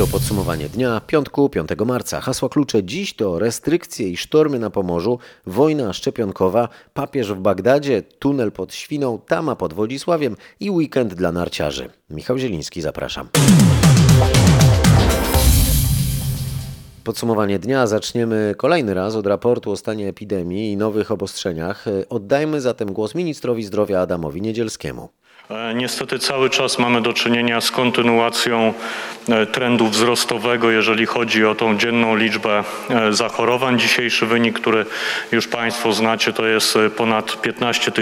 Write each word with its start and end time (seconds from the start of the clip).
To 0.00 0.06
podsumowanie 0.06 0.68
dnia, 0.68 1.00
piątku, 1.06 1.48
5 1.48 1.68
marca. 1.86 2.20
Hasła 2.20 2.48
klucze 2.48 2.84
dziś 2.84 3.14
to 3.14 3.38
restrykcje 3.38 4.08
i 4.08 4.16
sztormy 4.16 4.58
na 4.58 4.70
Pomorzu, 4.70 5.18
wojna 5.46 5.92
szczepionkowa, 5.92 6.68
papież 6.94 7.32
w 7.32 7.40
Bagdadzie, 7.40 8.02
tunel 8.02 8.52
pod 8.52 8.74
Świną, 8.74 9.18
tama 9.26 9.56
pod 9.56 9.72
Wodzisławiem 9.72 10.36
i 10.60 10.70
weekend 10.70 11.14
dla 11.14 11.32
narciarzy. 11.32 11.90
Michał 12.10 12.38
Zieliński, 12.38 12.80
zapraszam. 12.80 13.28
Podsumowanie 17.04 17.58
dnia 17.58 17.86
zaczniemy 17.86 18.54
kolejny 18.56 18.94
raz 18.94 19.14
od 19.14 19.26
raportu 19.26 19.70
o 19.70 19.76
stanie 19.76 20.08
epidemii 20.08 20.72
i 20.72 20.76
nowych 20.76 21.10
obostrzeniach. 21.10 21.84
Oddajmy 22.08 22.60
zatem 22.60 22.92
głos 22.92 23.14
ministrowi 23.14 23.64
zdrowia 23.64 24.00
Adamowi 24.00 24.42
Niedzielskiemu. 24.42 25.08
E, 25.50 25.74
Niestety 25.74 26.18
cały 26.18 26.50
czas 26.50 26.78
mamy 26.78 27.02
do 27.02 27.12
czynienia 27.12 27.60
z 27.60 27.70
kontynuacją 27.70 28.74
e, 29.28 29.46
trendu 29.46 29.86
wzrostowego, 29.86 30.70
jeżeli 30.70 31.06
chodzi 31.06 31.44
o 31.44 31.54
tą 31.54 31.78
dzienną 31.78 32.16
liczbę 32.16 32.64
e, 32.90 33.12
zachorowań. 33.12 33.78
Dzisiejszy 33.78 34.26
wynik, 34.26 34.60
który 34.60 34.86
już 35.32 35.48
Państwo 35.48 35.92
znacie, 35.92 36.32
to 36.32 36.46
jest 36.46 36.78
ponad 36.96 37.42
15 37.42 37.92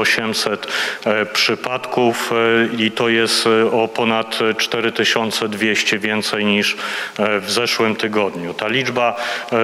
800 0.00 0.66
e, 1.04 1.26
przypadków 1.26 2.30
i 2.78 2.90
to 2.90 3.08
jest 3.08 3.48
o 3.72 3.88
ponad 3.88 4.38
4200 4.58 5.98
więcej 5.98 6.44
niż 6.44 6.76
w 7.18 7.50
zeszłym 7.50 7.96
tygodniu. 7.96 8.54
Ta 8.54 8.68
liczba 8.68 9.16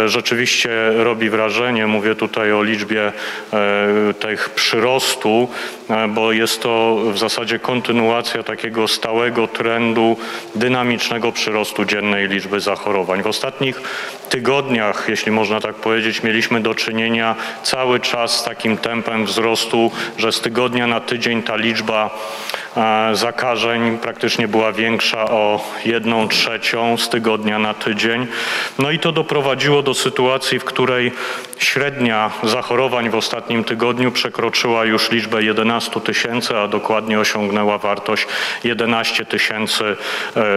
rzeczywiście 0.07 0.71
robi 0.97 1.31
wrażenie. 1.31 1.87
Mówię 1.87 2.15
tutaj 2.15 2.53
o 2.53 2.63
liczbie 2.63 3.13
tych 4.21 4.51
przyrostu, 4.51 5.49
bo 6.09 6.33
jest 6.33 6.63
to 6.63 6.97
w 7.13 7.19
zasadzie 7.19 7.26
kontynuacja 7.63 8.43
takiego 8.43 8.89
stałego 8.89 9.49
trendu 9.49 10.17
dynamicznego 10.55 11.33
przyrostu 11.33 11.85
dziennej 11.85 12.29
liczby 12.29 12.61
zachorowań. 12.61 13.23
W 13.23 13.27
ostatnich 13.27 13.81
tygodniach, 14.29 15.07
jeśli 15.09 15.33
można 15.33 15.61
tak 15.61 15.75
powiedzieć, 15.75 16.23
mieliśmy 16.23 16.61
do 16.61 16.75
czynienia 16.75 17.35
cały 17.63 18.01
czas 18.01 18.41
z 18.41 18.45
takim 18.45 18.77
tempem 18.77 19.27
wzrostu, 19.27 19.91
że 20.19 20.33
z 20.33 20.41
tygodnia 20.41 20.87
na 20.87 21.01
tydzień 21.01 21.43
ta 21.43 21.57
liczba 21.57 22.19
e, 22.77 23.11
zakażeń 23.17 23.99
praktycznie 23.99 24.49
była 24.49 24.73
większa 24.73 25.25
o 25.25 25.65
jedną 25.85 26.29
trzecią 26.29 26.97
z 26.97 27.09
tygodnia 27.09 27.59
na 27.59 27.75
tydzień. 27.75 28.27
No 28.79 28.91
i 28.91 28.99
to 28.99 29.13
doprowadziło 29.13 29.83
do 29.83 29.95
sytuacji, 29.95 30.59
w 30.59 30.65
której 30.65 31.13
średnia 31.59 32.31
zachorowań 32.43 33.11
w 33.11 33.15
ostatnim 33.15 33.65
tygodniu 33.65 34.13
przekroczyła 34.13 34.85
już 34.85 35.11
liczbę 35.11 35.43
11 35.43 36.01
tysięcy, 36.01 36.57
a 36.57 36.69
dokładnie 36.69 37.06
osiągnęła 37.15 37.79
wartość 37.79 38.27
11 38.65 39.27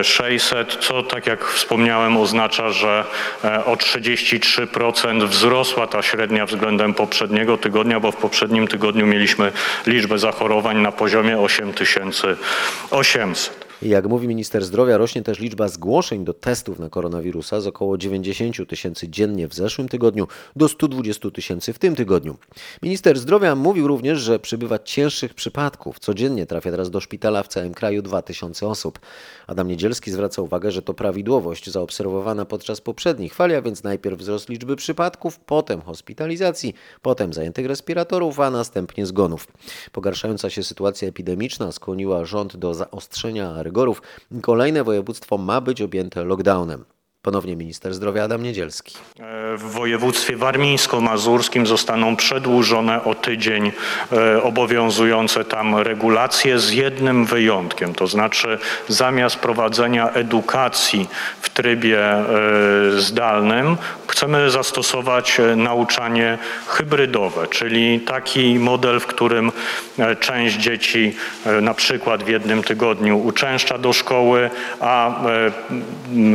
600, 0.03 0.78
co 0.81 1.03
tak 1.03 1.28
jak 1.28 1.45
wspomniałem 1.45 2.17
oznacza, 2.17 2.69
że 2.69 3.06
e, 3.44 3.66
o 3.66 3.75
33% 3.75 5.28
wzrosła 5.28 5.88
ta 5.88 6.02
średnia 6.02 6.45
względem 6.45 6.94
poprzedniego 6.94 7.58
tygodnia, 7.58 8.00
bo 8.00 8.11
w 8.11 8.16
poprzednim 8.16 8.67
tygodniu 8.67 9.08
mieliśmy 9.08 9.52
liczbę 9.88 10.19
zachorowań 10.19 10.78
na 10.78 10.91
poziomie 10.91 11.39
8800. 11.39 13.69
Jak 13.81 14.08
mówi 14.08 14.27
minister 14.27 14.66
zdrowia, 14.66 14.97
rośnie 14.97 15.22
też 15.22 15.39
liczba 15.39 15.67
zgłoszeń 15.67 16.25
do 16.25 16.33
testów 16.33 16.80
na 16.80 16.89
koronawirusa 16.89 17.61
z 17.61 17.67
około 17.67 17.97
90 17.97 18.69
tysięcy 18.69 19.09
dziennie 19.09 19.47
w 19.47 19.53
zeszłym 19.53 19.89
tygodniu 19.89 20.27
do 20.55 20.67
120 20.67 21.31
tysięcy 21.31 21.73
w 21.73 21.80
tym 21.80 21.95
tygodniu. 21.95 22.38
Minister 22.81 23.19
zdrowia 23.19 23.55
mówił 23.55 23.88
również, 23.88 24.19
że 24.19 24.39
przybywa 24.39 24.80
cięższych 24.80 25.33
przypadków. 25.33 26.00
Codziennie 26.00 26.45
trafia 26.45 26.72
teraz 26.72 26.89
do 26.89 27.00
szpitala 27.00 27.44
w 27.44 27.47
całym 27.47 27.73
kraju 27.73 28.02
2000 28.02 28.67
osób. 28.67 29.00
Adam 29.47 29.67
Niedzielski 29.67 30.11
zwraca 30.11 30.41
uwagę, 30.41 30.72
że 30.72 30.81
to 30.81 30.94
prawidłowość 30.94 31.69
zaobserwowana 31.69 32.45
podczas 32.45 32.81
poprzednich 32.81 33.33
fali, 33.33 33.55
a 33.55 33.61
więc 33.61 33.83
najpierw 33.83 34.19
wzrost 34.19 34.50
liczby 34.50 34.75
przypadków, 34.75 35.40
potem 35.40 35.81
hospitalizacji, 35.81 36.73
potem 37.01 37.34
zajętych 37.34 37.66
respiratorów, 37.66 38.40
a 38.40 38.51
następnie 38.51 39.06
zgonów. 39.06 39.47
Pogarszająca 39.91 40.50
się 40.50 40.63
sytuacja 40.63 41.07
epidemiczna 41.07 41.72
skłoniła 41.72 42.25
rząd 42.25 42.57
do 42.57 42.73
zaostrzenia 42.73 43.63
rygorów. 43.69 44.02
Kolejne 44.41 44.84
województwo 44.84 45.38
ma 45.38 45.62
być 45.62 45.81
objęte 45.81 46.24
lockdownem. 46.24 46.85
Ponownie 47.22 47.56
minister 47.56 47.94
zdrowia 47.94 48.24
Adam 48.24 48.44
Niedzielski. 48.44 48.97
W 49.57 49.72
województwie 49.72 50.38
warmińsko-mazurskim 50.38 51.66
zostaną 51.66 52.16
przedłużone 52.16 53.03
o 53.03 53.16
tydzień 53.16 53.72
e, 54.12 54.44
obowiązujące 54.44 55.46
tam 55.46 55.75
regulacje 55.75 56.59
z 56.59 56.72
jednym 56.72 57.25
wyjątkiem, 57.25 57.94
to 57.94 58.08
znaczy 58.08 58.59
zamiast 58.88 59.35
prowadzenia 59.35 60.09
edukacji 60.09 61.08
w 61.41 61.50
trybie 61.50 62.00
e, 62.00 62.25
zdalnym 62.97 63.78
chcemy 64.08 64.50
zastosować 64.50 65.40
e, 65.40 65.56
nauczanie 65.56 66.38
hybrydowe, 66.68 67.47
czyli 67.47 68.00
taki 68.00 68.59
model, 68.59 69.00
w 69.00 69.08
którym 69.08 69.52
część 70.19 70.56
dzieci 70.56 71.16
na 71.62 71.74
przykład 71.74 72.24
w 72.24 72.28
jednym 72.28 72.63
tygodniu 72.63 73.25
uczęszcza 73.25 73.78
do 73.78 73.94
szkoły, 73.94 74.50
a 74.79 75.22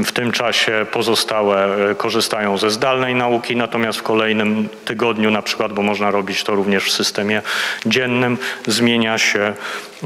w 0.05 0.13
tym 0.13 0.33
czasie 0.33 0.84
pozostałe 0.85 1.91
e, 1.91 1.95
korzystają 1.95 2.59
ze 2.59 2.71
zdalnej 2.71 3.15
nauki, 3.15 3.57
natomiast 3.57 3.99
w 3.99 4.03
kolejnym 4.03 4.69
tygodniu 4.85 5.31
na 5.31 5.43
przykład, 5.43 5.73
bo 5.73 5.83
można 5.83 6.11
robić 6.11 6.45
to 6.45 6.55
również 6.55 6.85
w 6.85 6.93
systemie 6.93 7.43
dziennym, 7.87 8.39
zmienia 8.67 9.19
się 9.19 9.53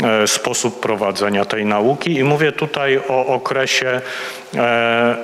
e, 0.02 0.26
sposób 0.26 0.80
prowadzenia 0.80 1.44
tej 1.44 1.66
nauki. 1.66 2.14
I 2.14 2.24
mówię 2.24 2.52
tutaj 2.52 3.00
o 3.08 3.26
okresie 3.26 4.00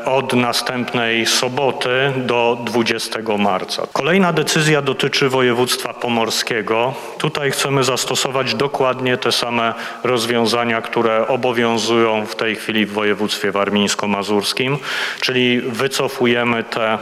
od 0.04 0.32
następnej 0.32 1.26
soboty 1.26 2.12
do 2.16 2.58
20 2.64 3.18
marca. 3.38 3.86
Kolejna 3.92 4.32
decyzja 4.32 4.82
dotyczy 4.82 5.28
województwa 5.28 5.94
pomorskiego. 5.94 6.94
Tutaj 7.18 7.50
chcemy 7.50 7.84
zastosować 7.84 8.54
dokładnie 8.54 9.16
te 9.16 9.32
same 9.32 9.74
rozwiązania, 10.04 10.82
które 10.82 11.28
obowiązują 11.28 12.26
w 12.26 12.36
tej 12.36 12.56
chwili 12.56 12.86
w 12.86 12.92
województwie 12.92 13.52
warmińsko-mazurskim, 13.52 14.78
czyli 15.20 15.60
wycofujemy 15.60 16.64
te 16.64 16.92
e, 16.92 16.98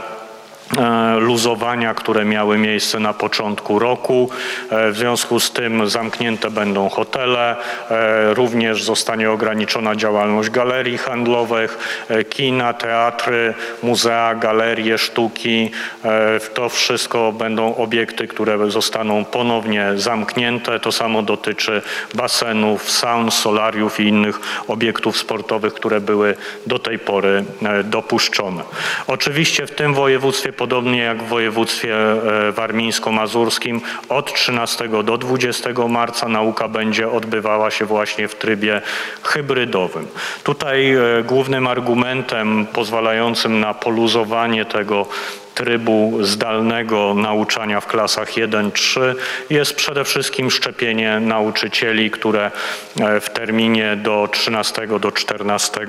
luzowania, 1.19 1.93
które 1.93 2.25
miały 2.25 2.57
miejsce 2.57 2.99
na 2.99 3.13
początku 3.13 3.79
roku. 3.79 4.29
E, 4.69 4.91
W 4.91 4.97
związku 4.97 5.39
z 5.39 5.51
tym 5.51 5.89
zamknięte 5.89 6.49
będą 6.49 6.89
hotele, 6.89 7.55
e, 7.89 8.33
również 8.33 8.83
zostanie 8.83 9.31
ograniczona 9.31 9.95
działalność 9.95 10.49
galerii 10.49 10.97
handlowych, 10.97 12.03
e, 12.09 12.23
kina, 12.23 12.73
teatry, 12.73 13.53
muzea, 13.83 14.35
galerie 14.35 14.97
sztuki. 14.97 15.71
E, 16.05 16.39
To 16.53 16.69
wszystko 16.69 17.31
będą 17.31 17.75
obiekty, 17.75 18.27
które 18.27 18.71
zostaną 18.71 19.25
ponownie 19.25 19.91
zamknięte. 19.95 20.79
To 20.79 20.91
samo 20.91 21.21
dotyczy 21.21 21.81
basenów, 22.13 22.91
saun, 22.91 23.31
solariów 23.31 23.99
i 23.99 24.03
innych 24.03 24.39
obiektów 24.67 25.17
sportowych, 25.17 25.73
które 25.73 26.01
były 26.01 26.35
do 26.67 26.79
tej 26.79 26.99
pory 26.99 27.43
e, 27.63 27.83
dopuszczone. 27.83 28.63
Oczywiście 29.07 29.67
w 29.67 29.71
tym 29.71 29.93
województwie, 29.93 30.53
podobnie 30.63 30.99
jak 30.99 31.23
w 31.23 31.27
województwie 31.27 31.95
e, 31.95 32.51
warmińsko-mazurskim, 32.51 33.81
od 34.09 34.33
13 34.33 34.89
do 35.03 35.17
20 35.17 35.69
marca 35.89 36.27
nauka 36.27 36.67
będzie 36.67 37.11
odbywała 37.11 37.71
się 37.71 37.85
właśnie 37.85 38.27
w 38.27 38.35
trybie 38.35 38.81
hybrydowym. 39.23 40.07
Tutaj 40.43 40.91
e, 40.91 41.23
głównym 41.23 41.67
argumentem 41.67 42.65
pozwalającym 42.73 43.59
na 43.59 43.73
poluzowanie 43.73 44.65
tego 44.65 45.07
trybu 45.55 46.17
zdalnego 46.21 47.13
nauczania 47.13 47.81
w 47.81 47.87
klasach 47.87 48.31
1-3 48.31 49.15
jest 49.49 49.75
przede 49.75 50.03
wszystkim 50.03 50.51
szczepienie 50.51 51.19
nauczycieli, 51.19 52.11
które 52.11 52.51
e, 52.99 53.19
w 53.19 53.29
terminie 53.29 53.95
do 53.95 54.29
13 54.31 54.87
do 54.99 55.11
14 55.11 55.87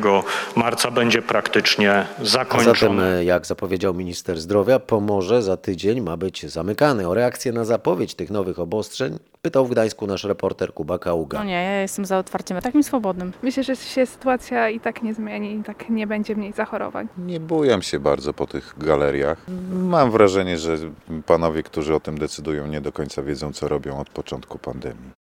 marca 0.57 0.91
będzie 0.91 1.23
praktycznie 1.23 2.07
zakończone. 2.23 2.75
zatem, 2.75 3.01
e, 3.01 3.25
jak 3.25 3.47
zapowiedział 3.47 3.95
minister 3.95 4.41
zdrowia, 4.41 4.79
Pomorze 4.79 5.43
za 5.43 5.57
tydzień 5.57 6.01
ma 6.01 6.17
być 6.17 6.47
zamykany. 6.47 7.09
O 7.09 7.15
reakcję 7.15 7.53
na 7.53 7.65
zapowiedź 7.65 8.15
tych 8.15 8.31
nowych 8.31 8.59
obostrzeń 8.59 9.19
pytał 9.45 9.67
w 9.67 9.71
Gdańsku 9.71 10.07
nasz 10.07 10.25
reporter 10.25 10.75
Kuba 10.75 10.99
Kaługa. 10.99 11.39
No 11.39 11.45
nie, 11.45 11.53
ja 11.53 11.81
jestem 11.81 12.05
za 12.05 12.19
otwarciem 12.19 12.61
takim 12.61 12.83
swobodnym. 12.83 13.33
Myślę, 13.43 13.63
że 13.63 13.77
się 13.77 14.07
sytuacja 14.07 14.69
i 14.71 14.81
tak 14.81 15.03
nie 15.03 15.15
zmieni, 15.15 15.55
i 15.55 15.63
tak 15.63 15.91
nie 15.91 16.07
będzie 16.07 16.37
mniej 16.37 16.53
zachorowań. 16.53 17.09
Nie 17.19 17.41
bujam 17.41 17.83
się 17.83 17.99
bardzo 17.99 18.33
po 18.33 18.47
tych 18.47 18.75
galeriach. 18.79 19.47
Mam 19.73 20.11
wrażenie, 20.11 20.59
że 20.59 20.79
panowie, 21.27 21.63
którzy 21.63 21.95
o 21.95 22.01
tym 22.01 22.19
decydują, 22.19 22.67
nie 22.67 22.81
do 22.81 22.93
końca 22.93 23.23
wiedzą, 23.23 23.53
co 23.53 23.69
robią 23.69 24.01
od 24.01 24.11
początku 24.11 24.59
pandemii. 24.59 25.24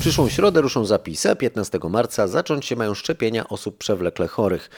Przyszłą 0.00 0.28
środę 0.28 0.60
ruszą 0.60 0.84
zapisy, 0.84 1.30
a 1.30 1.34
15 1.34 1.78
marca 1.90 2.28
zacząć 2.28 2.66
się 2.66 2.76
mają 2.76 2.94
szczepienia 2.94 3.48
osób 3.48 3.78
przewlekle 3.78 4.28
chorych. 4.28 4.70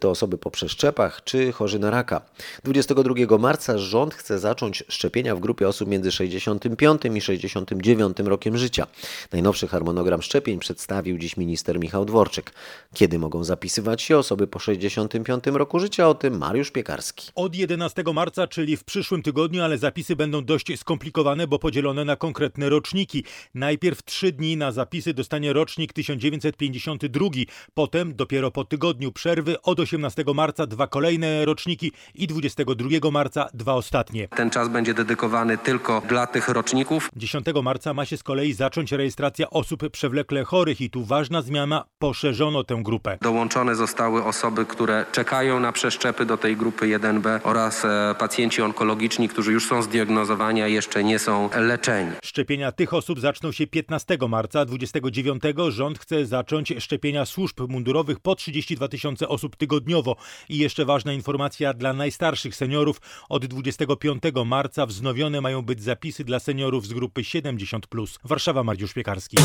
To 0.00 0.10
osoby 0.10 0.38
po 0.38 0.50
przeszczepach 0.50 1.24
czy 1.24 1.52
chorzy 1.52 1.78
na 1.78 1.90
raka. 1.90 2.22
22 2.64 3.38
marca 3.38 3.78
rząd 3.78 4.14
chce 4.14 4.38
zacząć 4.38 4.84
szczepienia 4.88 5.36
w 5.36 5.40
grupie 5.40 5.68
osób 5.68 5.88
między 5.88 6.12
65 6.12 7.02
i 7.14 7.20
69 7.20 8.18
rokiem 8.18 8.56
życia. 8.56 8.86
Najnowszy 9.32 9.68
harmonogram 9.68 10.22
szczepień 10.22 10.58
przedstawił 10.58 11.18
dziś 11.18 11.36
minister 11.36 11.80
Michał 11.80 12.04
Dworczyk. 12.04 12.52
Kiedy 12.94 13.18
mogą 13.18 13.44
zapisywać 13.44 14.02
się 14.02 14.18
osoby 14.18 14.46
po 14.46 14.58
65 14.58 15.44
roku 15.46 15.78
życia? 15.78 16.08
O 16.08 16.14
tym 16.14 16.38
Mariusz 16.38 16.70
Piekarski. 16.70 17.30
Od 17.34 17.54
11 17.54 18.04
marca, 18.14 18.46
czyli 18.46 18.76
w 18.76 18.84
przyszłym 18.84 19.22
tygodniu, 19.22 19.62
ale 19.62 19.78
zapisy 19.78 20.16
będą 20.16 20.44
dość 20.44 20.78
skomplikowane, 20.78 21.46
bo 21.46 21.58
podzielone 21.58 22.04
na 22.04 22.16
konkretne 22.16 22.68
roczniki. 22.68 23.24
Najpierw 23.54 24.02
trzy 24.02 24.32
dni 24.32 24.56
na 24.56 24.69
zapisy 24.72 25.14
dostanie 25.14 25.52
rocznik 25.52 25.92
1952, 25.92 27.26
potem 27.74 28.14
dopiero 28.14 28.50
po 28.50 28.64
tygodniu 28.64 29.12
przerwy 29.12 29.62
od 29.62 29.80
18 29.80 30.24
marca 30.34 30.66
dwa 30.66 30.86
kolejne 30.86 31.44
roczniki 31.44 31.92
i 32.14 32.26
22 32.26 33.10
marca 33.10 33.48
dwa 33.54 33.74
ostatnie. 33.74 34.28
Ten 34.28 34.50
czas 34.50 34.68
będzie 34.68 34.94
dedykowany 34.94 35.58
tylko 35.58 36.02
dla 36.08 36.26
tych 36.26 36.48
roczników. 36.48 37.10
10 37.16 37.46
marca 37.62 37.94
ma 37.94 38.04
się 38.04 38.16
z 38.16 38.22
kolei 38.22 38.52
zacząć 38.52 38.92
rejestracja 38.92 39.50
osób 39.50 39.90
przewlekle 39.90 40.44
chorych 40.44 40.80
i 40.80 40.90
tu 40.90 41.04
ważna 41.04 41.42
zmiana, 41.42 41.84
poszerzono 41.98 42.64
tę 42.64 42.80
grupę. 42.82 43.18
Dołączone 43.20 43.74
zostały 43.74 44.24
osoby, 44.24 44.66
które 44.66 45.06
czekają 45.12 45.60
na 45.60 45.72
przeszczepy 45.72 46.26
do 46.26 46.36
tej 46.36 46.56
grupy 46.56 46.86
1B 46.86 47.40
oraz 47.44 47.84
e, 47.84 48.14
pacjenci 48.18 48.62
onkologiczni, 48.62 49.28
którzy 49.28 49.52
już 49.52 49.66
są 49.66 49.82
zdiagnozowani, 49.82 50.62
a 50.62 50.66
jeszcze 50.66 51.04
nie 51.04 51.18
są 51.18 51.50
leczeni. 51.56 52.10
Szczepienia 52.24 52.72
tych 52.72 52.94
osób 52.94 53.20
zaczną 53.20 53.52
się 53.52 53.66
15 53.66 54.18
marca. 54.28 54.59
29 54.64 55.42
rząd 55.68 55.98
chce 55.98 56.26
zacząć 56.26 56.72
szczepienia 56.78 57.26
służb 57.26 57.60
mundurowych 57.68 58.20
po 58.20 58.34
32 58.34 58.88
tysiące 58.88 59.28
osób 59.28 59.56
tygodniowo. 59.56 60.16
I 60.48 60.58
jeszcze 60.58 60.84
ważna 60.84 61.12
informacja 61.12 61.74
dla 61.74 61.92
najstarszych 61.92 62.56
seniorów. 62.56 63.00
Od 63.28 63.46
25 63.46 64.22
marca 64.46 64.86
wznowione 64.86 65.40
mają 65.40 65.62
być 65.62 65.82
zapisy 65.82 66.24
dla 66.24 66.40
seniorów 66.40 66.86
z 66.86 66.92
grupy 66.92 67.22
70+. 67.22 68.18
Warszawa, 68.24 68.64
Mariusz 68.64 68.92
Piekarski. 68.92 69.36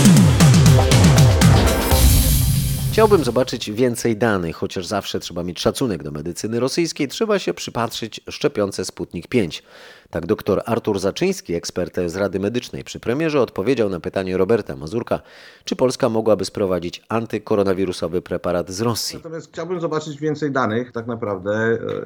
Chciałbym 2.95 3.23
zobaczyć 3.23 3.71
więcej 3.71 4.17
danych, 4.17 4.55
chociaż 4.55 4.85
zawsze 4.85 5.19
trzeba 5.19 5.43
mieć 5.43 5.59
szacunek 5.59 6.03
do 6.03 6.11
medycyny 6.11 6.59
rosyjskiej, 6.59 7.07
trzeba 7.07 7.39
się 7.39 7.53
przypatrzyć 7.53 8.21
szczepionce 8.29 8.85
Sputnik 8.85 9.27
5. 9.27 9.63
Tak 10.09 10.25
dr 10.25 10.61
Artur 10.65 10.99
Zaczyński, 10.99 11.53
ekspert 11.53 11.99
z 12.05 12.15
Rady 12.15 12.39
Medycznej 12.39 12.83
przy 12.83 12.99
premierze, 12.99 13.41
odpowiedział 13.41 13.89
na 13.89 13.99
pytanie 13.99 14.37
Roberta 14.37 14.75
Mazurka, 14.75 15.19
czy 15.65 15.75
Polska 15.75 16.09
mogłaby 16.09 16.45
sprowadzić 16.45 17.03
antykoronawirusowy 17.09 18.21
preparat 18.21 18.71
z 18.71 18.81
Rosji. 18.81 19.17
Natomiast 19.17 19.51
chciałbym 19.51 19.81
zobaczyć 19.81 20.19
więcej 20.19 20.51
danych 20.51 20.91
tak 20.91 21.07
naprawdę 21.07 21.51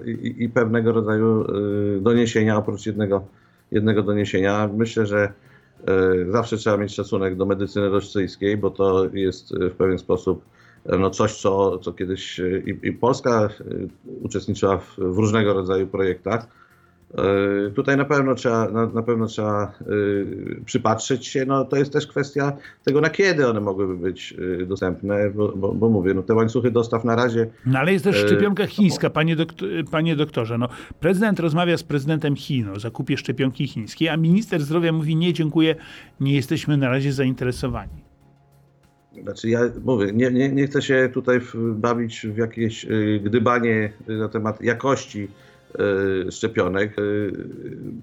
e, 0.05 0.11
i, 0.11 0.43
i 0.43 0.49
pewnego 0.49 0.91
rodzaju 0.91 1.41
e, 1.97 2.01
doniesienia, 2.01 2.57
oprócz 2.57 2.85
jednego, 2.85 3.25
jednego 3.71 4.03
doniesienia. 4.03 4.69
Myślę, 4.73 5.05
że 5.05 5.33
e, 5.87 6.31
zawsze 6.31 6.57
trzeba 6.57 6.77
mieć 6.77 6.95
szacunek 6.95 7.35
do 7.35 7.45
medycyny 7.45 7.89
rosyjskiej, 7.89 8.57
bo 8.57 8.69
to 8.69 9.05
jest 9.13 9.55
w 9.55 9.75
pewien 9.75 9.97
sposób 9.97 10.41
no 10.99 11.09
coś, 11.09 11.35
co, 11.35 11.77
co 11.77 11.93
kiedyś 11.93 12.41
i, 12.65 12.87
i 12.87 12.93
Polska 12.93 13.49
uczestniczyła 14.21 14.77
w, 14.77 14.95
w 14.97 15.17
różnego 15.17 15.53
rodzaju 15.53 15.87
projektach. 15.87 16.47
Tutaj 17.75 17.97
na 17.97 18.05
pewno 18.05 18.35
trzeba, 18.35 18.69
na, 18.69 18.85
na 18.85 19.01
pewno 19.01 19.25
trzeba 19.25 19.73
przypatrzeć 20.65 21.27
się. 21.27 21.45
No, 21.45 21.65
to 21.65 21.75
jest 21.75 21.93
też 21.93 22.07
kwestia 22.07 22.53
tego, 22.83 23.01
na 23.01 23.09
kiedy 23.09 23.47
one 23.47 23.61
mogłyby 23.61 23.97
być 23.97 24.35
dostępne, 24.67 25.29
bo, 25.29 25.53
bo, 25.55 25.73
bo 25.73 25.89
mówię, 25.89 26.13
no, 26.13 26.23
te 26.23 26.33
łańcuchy 26.33 26.71
dostaw 26.71 27.05
na 27.05 27.15
razie. 27.15 27.47
No 27.65 27.79
ale 27.79 27.93
jest 27.93 28.05
też 28.05 28.23
E, 28.23 28.27
szczepionka 28.27 28.67
chińska, 28.67 29.09
panie, 29.09 29.35
doktor, 29.35 29.69
panie 29.91 30.15
doktorze. 30.15 30.57
No, 30.57 30.69
prezydent 30.99 31.39
rozmawia 31.39 31.77
z 31.77 31.83
prezydentem 31.83 32.35
Chin 32.35 32.69
o 32.69 32.79
zakupie 32.79 33.17
szczepionki 33.17 33.67
chińskiej, 33.67 34.09
a 34.09 34.17
minister 34.17 34.61
zdrowia 34.61 34.91
mówi 34.91 35.15
nie, 35.15 35.33
dziękuję, 35.33 35.75
nie 36.19 36.35
jesteśmy 36.35 36.77
na 36.77 36.89
razie 36.89 37.13
zainteresowani. 37.13 38.08
Znaczy 39.23 39.49
ja 39.49 39.59
mówię, 39.83 40.11
nie, 40.13 40.31
nie, 40.31 40.49
nie 40.49 40.67
chcę 40.67 40.81
się 40.81 41.09
tutaj 41.13 41.39
bawić 41.55 42.27
w 42.27 42.37
jakieś 42.37 42.85
y, 42.85 43.21
gdybanie 43.23 43.93
na 44.07 44.29
temat 44.29 44.61
jakości 44.61 45.27
y, 46.27 46.31
szczepionek, 46.31 46.99
y, 46.99 47.31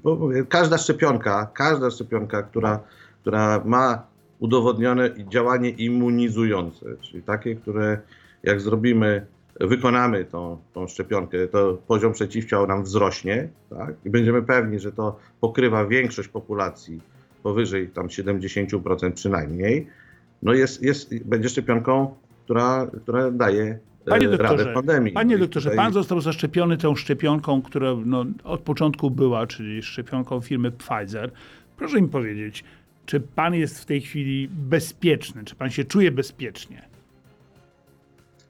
bo 0.02 0.14
mówię, 0.14 0.44
każda 0.48 0.78
szczepionka, 0.78 1.50
każda 1.54 1.90
szczepionka, 1.90 2.42
która, 2.42 2.80
która 3.20 3.62
ma 3.64 4.06
udowodnione 4.38 5.10
działanie 5.28 5.70
immunizujące, 5.70 6.86
czyli 7.00 7.22
takie, 7.22 7.54
które 7.54 7.98
jak 8.42 8.60
zrobimy, 8.60 9.26
wykonamy 9.60 10.24
tą, 10.24 10.58
tą 10.72 10.88
szczepionkę, 10.88 11.48
to 11.48 11.78
poziom 11.86 12.12
przeciwciał 12.12 12.66
nam 12.66 12.82
wzrośnie 12.82 13.48
tak? 13.70 13.94
i 14.04 14.10
będziemy 14.10 14.42
pewni, 14.42 14.78
że 14.78 14.92
to 14.92 15.18
pokrywa 15.40 15.86
większość 15.86 16.28
populacji 16.28 17.00
powyżej 17.42 17.88
tam 17.88 18.06
70% 18.06 19.12
przynajmniej, 19.12 19.86
no 20.42 20.52
jest, 20.52 20.82
jest, 20.82 21.24
będzie 21.24 21.48
szczepionką, 21.48 22.14
która, 22.44 22.86
która 23.02 23.30
daje 23.30 23.78
Panie 24.06 24.28
e, 24.28 24.30
radę 24.30 24.56
doktorze, 24.56 24.74
pandemii. 24.74 25.12
panie 25.12 25.38
doktorze, 25.38 25.70
tutaj- 25.70 25.84
pan 25.84 25.92
został 25.92 26.20
zaszczepiony 26.20 26.76
tą 26.76 26.94
szczepionką, 26.94 27.62
która 27.62 27.94
no, 28.04 28.24
od 28.44 28.60
początku 28.60 29.10
była, 29.10 29.46
czyli 29.46 29.82
szczepionką 29.82 30.40
firmy 30.40 30.72
Pfizer. 30.72 31.30
Proszę 31.76 32.02
mi 32.02 32.08
powiedzieć, 32.08 32.64
czy 33.06 33.20
pan 33.20 33.54
jest 33.54 33.80
w 33.80 33.84
tej 33.84 34.00
chwili 34.00 34.48
bezpieczny? 34.52 35.44
Czy 35.44 35.54
pan 35.54 35.70
się 35.70 35.84
czuje 35.84 36.10
bezpiecznie? 36.10 36.82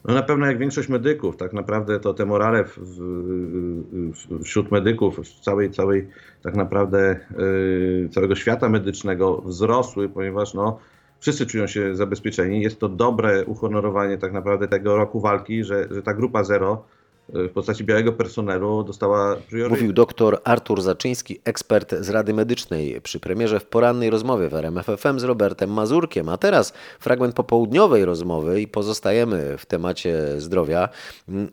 No 0.04 0.14
na 0.14 0.22
pewno 0.22 0.46
jak 0.46 0.58
większość 0.58 0.88
medyków, 0.88 1.36
tak 1.36 1.52
naprawdę 1.52 2.00
to 2.00 2.14
te 2.14 2.26
morale 2.26 2.64
w, 2.64 2.78
w, 2.78 4.44
wśród 4.44 4.70
medyków, 4.70 5.18
w 5.18 5.40
całej, 5.40 5.70
całej 5.70 6.08
tak 6.42 6.54
naprawdę 6.56 7.20
y, 7.40 8.08
całego 8.12 8.34
świata 8.34 8.68
medycznego 8.68 9.42
wzrosły, 9.42 10.08
ponieważ 10.08 10.54
no, 10.54 10.78
wszyscy 11.20 11.46
czują 11.46 11.66
się 11.66 11.96
zabezpieczeni. 11.96 12.62
Jest 12.62 12.80
to 12.80 12.88
dobre 12.88 13.44
uhonorowanie 13.44 14.18
tak 14.18 14.32
naprawdę 14.32 14.68
tego 14.68 14.96
roku 14.96 15.20
walki, 15.20 15.64
że, 15.64 15.88
że 15.90 16.02
ta 16.02 16.14
grupa 16.14 16.44
zero 16.44 16.84
w 17.28 17.50
postaci 17.50 17.84
białego 17.84 18.12
personelu 18.12 18.84
dostała 18.84 19.36
priorytet. 19.36 19.80
Mówił 19.80 19.92
dr 19.92 20.40
Artur 20.44 20.82
Zaczyński, 20.82 21.40
ekspert 21.44 21.94
z 22.00 22.10
Rady 22.10 22.34
Medycznej 22.34 23.00
przy 23.00 23.20
premierze 23.20 23.60
w 23.60 23.64
porannej 23.64 24.10
rozmowie 24.10 24.48
w 24.48 24.54
RMFFM 24.54 25.18
z 25.18 25.24
Robertem 25.24 25.72
Mazurkiem. 25.72 26.28
A 26.28 26.36
teraz 26.36 26.72
fragment 27.00 27.34
popołudniowej 27.34 28.04
rozmowy 28.04 28.60
i 28.60 28.68
pozostajemy 28.68 29.58
w 29.58 29.66
temacie 29.66 30.40
zdrowia. 30.40 30.88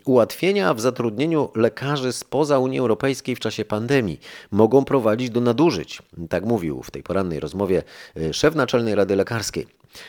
Ułatwienia 0.06 0.74
w 0.74 0.82
zatrudnieniu 0.82 1.50
lekarzy 1.56 2.14
spoza 2.14 2.60
Unii 2.60 2.80
Europejskiej 2.80 3.36
w 3.36 3.40
czasie 3.40 3.66
pandemii 3.66 4.20
mogą 4.52 4.86
prowadzić 4.86 5.30
do 5.30 5.42
nadużyć. 5.42 6.02
Tak 6.30 6.46
mówił 6.46 6.84
w 6.84 6.92
tej 6.92 7.04
porannej 7.04 7.40
rozmowie 7.40 7.84
y, 8.18 8.34
szef 8.34 8.56
Naczelnej 8.56 8.96
Rady 8.96 9.16
Lekarskiej. 9.16 9.68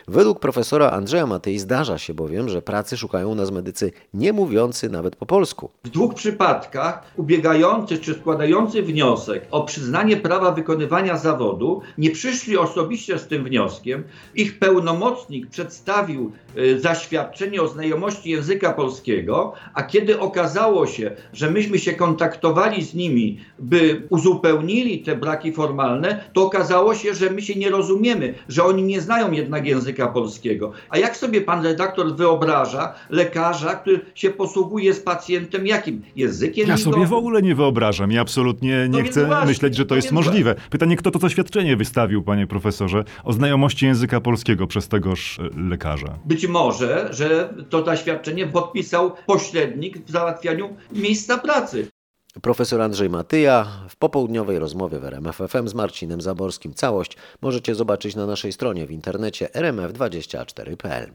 Według 0.09 0.41
profesora 0.41 0.91
Andrzeja 0.91 1.27
Matei 1.27 1.59
zdarza 1.59 1.99
się 1.99 2.15
bowiem, 2.15 2.49
że 2.49 2.63
pracy 2.63 2.97
szukają 2.97 3.29
u 3.29 3.35
nas 3.35 3.51
medycy 3.51 3.93
nie 4.15 4.33
mówiący 4.33 4.89
nawet 4.89 5.17
po 5.17 5.27
polsku. 5.27 5.71
W 5.85 5.89
dwóch 5.89 6.15
przypadkach 6.15 7.03
ubiegający 7.17 7.99
czy 7.99 8.15
składający 8.15 8.83
wniosek 8.83 9.47
o 9.51 9.65
przyznanie 9.65 10.17
prawa 10.17 10.53
wykonywania 10.53 11.17
zawodu 11.17 11.83
nie 11.99 12.11
przyszli 12.11 12.57
osobiście 12.57 13.19
z 13.19 13.27
tym 13.27 13.45
wnioskiem. 13.45 14.05
Ich 14.35 14.59
pełnomocnik 14.59 15.47
przedstawił 15.47 16.33
y, 16.59 16.81
zaświadczenie 16.81 17.63
o 17.63 17.69
znajomości 17.69 18.31
języka 18.31 18.73
polskiego, 18.73 19.53
a 19.75 19.83
kiedy 19.83 20.21
okazało 20.21 20.87
się, 20.87 21.17
że 21.33 21.51
myśmy 21.51 21.79
się 21.79 21.93
kontaktowali 21.93 22.85
z 22.85 22.95
nimi, 22.95 23.41
by 23.59 24.03
uzupełnili 24.11 25.03
te 25.03 25.17
braki 25.17 25.53
formalne, 25.53 26.25
to 26.33 26.43
okazało 26.45 26.95
się, 26.95 27.15
że 27.15 27.31
my 27.31 27.43
się 27.43 27.55
nie 27.55 27.71
rozumiemy, 27.71 28.35
że 28.49 28.65
oni 28.65 28.83
nie 28.83 29.01
znają 29.01 29.33
jednak 29.33 29.67
języka 29.67 29.74
polskiego. 30.15 30.73
A 30.91 30.99
jak 30.99 31.17
sobie 31.17 31.41
pan 31.41 31.65
redaktor 31.65 32.17
wyobraża 32.17 32.95
lekarza, 33.11 33.75
który 33.75 34.01
się 34.15 34.31
posługuje 34.31 34.95
z 34.95 35.01
pacjentem 35.01 35.67
jakim 35.67 36.03
językiem? 36.17 36.69
Ja 36.69 36.77
sobie 36.77 37.07
w 37.07 37.13
ogóle 37.13 37.43
nie 37.43 37.55
wyobrażam. 37.55 38.11
Ja 38.11 38.21
absolutnie 38.21 38.89
nie 38.89 38.99
więc 38.99 39.11
chcę 39.11 39.27
właśnie, 39.27 39.47
myśleć, 39.47 39.77
że 39.77 39.87
to 39.87 39.95
no 39.95 39.97
jest 39.97 40.13
możliwe. 40.13 40.55
Pytanie, 40.71 40.97
kto 40.97 41.11
to 41.11 41.19
zaświadczenie 41.19 41.77
wystawił, 41.77 42.23
panie 42.23 42.47
profesorze, 42.47 43.05
o 43.25 43.33
znajomości 43.33 43.87
języka 43.87 44.21
polskiego 44.21 44.67
przez 44.67 44.89
tegoż 44.89 45.39
e, 45.39 45.69
lekarza? 45.71 46.19
Być 46.25 46.47
może, 46.49 47.09
że 47.11 47.55
to 47.71 47.85
zaświadczenie 47.85 48.47
podpisał 48.47 49.13
pośrednik 49.27 50.07
w 50.07 50.11
załatwianiu 50.11 50.77
miejsca 50.93 51.39
pracy. 51.39 51.94
Profesor 52.43 52.83
Andrzej 52.83 53.11
Matyja 53.11 53.67
w 53.89 53.97
popołudniowej 53.97 54.59
rozmowie 54.59 54.99
w 54.99 55.05
RMFFM 55.05 55.69
z 55.69 55.75
Marcinem 55.75 56.21
Zaborskim. 56.21 56.75
Całość 56.75 57.17
możecie 57.41 57.75
zobaczyć 57.75 58.17
na 58.17 58.27
naszej 58.27 58.53
stronie 58.53 58.87
w 58.87 58.91
internecie 58.91 59.49
rmf24.pl. 59.55 61.15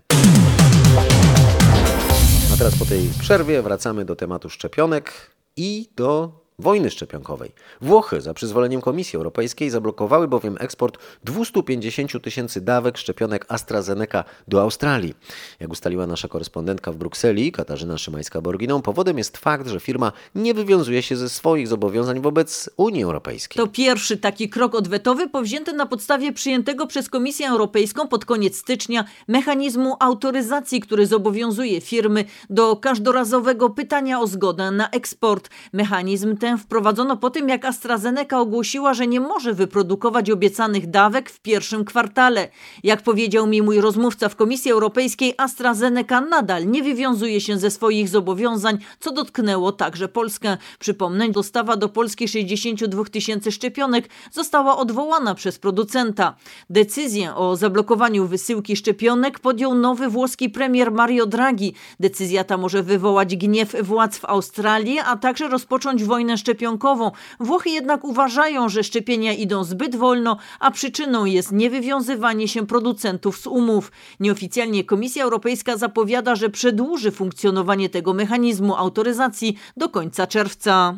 A 2.53 2.57
teraz 2.57 2.79
po 2.79 2.85
tej 2.85 3.09
przerwie 3.19 3.61
wracamy 3.61 4.05
do 4.05 4.15
tematu 4.15 4.49
szczepionek 4.49 5.35
i 5.57 5.89
do 5.95 6.31
wojny 6.60 6.89
szczepionkowej. 6.89 7.51
Włochy 7.82 8.22
za 8.22 8.34
przyzwoleniem 8.34 8.82
Komisji 8.82 9.18
Europejskiej 9.18 9.70
zablokowały 9.70 10.28
bowiem 10.28 10.58
eksport 10.60 10.98
250 11.24 12.24
tysięcy 12.24 12.62
dawek 12.62 12.98
szczepionek 12.98 13.46
AstraZeneca 13.48 14.24
do 14.48 14.62
Australii. 14.62 15.13
Jak 15.60 15.72
ustaliła 15.72 16.08
nasza 16.08 16.28
korespondentka 16.28 16.92
w 16.92 16.96
Brukseli, 16.96 17.51
Katarzyna 17.51 17.96
Szymańska-Borginą, 17.96 18.82
powodem 18.82 19.18
jest 19.18 19.38
fakt, 19.38 19.68
że 19.68 19.80
firma 19.80 20.12
nie 20.36 20.54
wywiązuje 20.54 21.01
się 21.01 21.18
ze 21.18 21.30
swoich 21.30 21.68
zobowiązań 21.68 22.22
wobec 22.22 22.70
Unii 22.78 23.04
Europejskiej. 23.04 23.66
To 23.66 23.68
pierwszy 23.68 24.18
taki 24.18 24.50
krok 24.50 24.75
odwetowy 24.75 25.30
powzięty 25.30 25.74
na 25.74 25.86
podstawie 25.86 26.34
przyjętego 26.34 26.88
przez 26.88 27.10
Komisję 27.10 27.50
Europejską 27.50 28.08
pod 28.08 28.25
koniec 28.25 28.58
stycznia 28.58 29.06
mechanizmu 29.28 29.96
autoryzacji, 30.00 30.80
który 30.80 31.08
zobowiązuje 31.08 31.82
firmy 31.82 32.25
do 32.50 32.75
każdorazowego 32.75 33.70
pytania 33.70 34.20
o 34.20 34.28
zgodę 34.28 34.72
na 34.72 34.89
eksport. 34.89 35.50
Mechanizm 35.74 36.38
ten 36.38 36.49
wprowadzono 36.58 37.18
po 37.18 37.29
tym, 37.29 37.50
jak 37.50 37.65
AstraZeneca 37.65 38.39
ogłosiła, 38.39 38.94
że 38.94 39.08
nie 39.08 39.20
może 39.20 39.53
wyprodukować 39.53 40.32
obiecanych 40.32 40.89
dawek 40.89 41.29
w 41.29 41.39
pierwszym 41.39 41.86
kwartale. 41.86 42.48
Jak 42.84 43.01
powiedział 43.01 43.48
mi 43.48 43.62
mój 43.62 43.82
rozmówca 43.82 44.29
w 44.29 44.36
Komisji 44.36 44.72
Europejskiej, 44.72 45.34
AstraZeneca 45.38 46.22
nadal 46.22 46.68
nie 46.68 46.84
wywiązuje 46.84 47.41
się 47.41 47.58
ze 47.58 47.72
swoich 47.72 48.10
zobowiązań, 48.10 48.77
co 49.00 49.12
dotknęło 49.12 49.72
także 49.72 50.08
Polskę. 50.08 50.58
Przypomnę, 50.79 51.29
dostawa 51.29 51.77
do 51.77 51.89
Polski 51.89 52.27
62 52.27 53.03
tysięcy 53.06 53.51
szczepionek 53.51 54.10
została 54.32 54.77
odwołana 54.77 55.36
przez 55.36 55.60
producenta. 55.60 56.36
Decyzję 56.70 57.36
o 57.36 57.56
zablokowaniu 57.56 58.27
wysyłki 58.27 58.75
szczepionek 58.75 59.39
podjął 59.39 59.75
nowy 59.75 60.10
włoski 60.10 60.50
premier 60.50 60.91
Mario 60.91 61.25
Draghi. 61.25 61.74
Decyzja 62.00 62.44
ta 62.44 62.58
może 62.58 62.84
wywołać 62.84 63.36
gniew 63.36 63.75
władz 63.82 64.18
w 64.18 64.25
Australii, 64.25 65.00
a 65.00 65.18
także 65.18 65.48
rozpocząć 65.48 66.03
wojnę 66.03 66.38
szczepionkową. 66.39 67.12
Włochy 67.39 67.69
jednak 67.69 68.03
uważają, 68.03 68.69
że 68.69 68.84
szczepienia 68.84 69.34
idą 69.34 69.63
zbyt 69.63 69.96
wolno, 69.96 70.38
a 70.60 70.72
przyczyną 70.72 71.25
jest 71.25 71.51
niewywiązywanie 71.51 72.48
się 72.48 72.67
producentów 72.67 73.38
z 73.39 73.48
umów. 73.48 73.91
Nieoficjalnie 74.19 74.84
Komisja 74.84 75.24
Europejska 75.24 75.77
zapowiada, 75.77 76.36
że 76.36 76.50
przedłuży 76.50 77.12
funkcjonowanie 77.12 77.89
tego 77.89 78.13
mechanizmu 78.13 78.75
autoryzacji 78.75 79.58
do 79.77 79.89
końca 79.89 80.27
czerwca. 80.27 80.93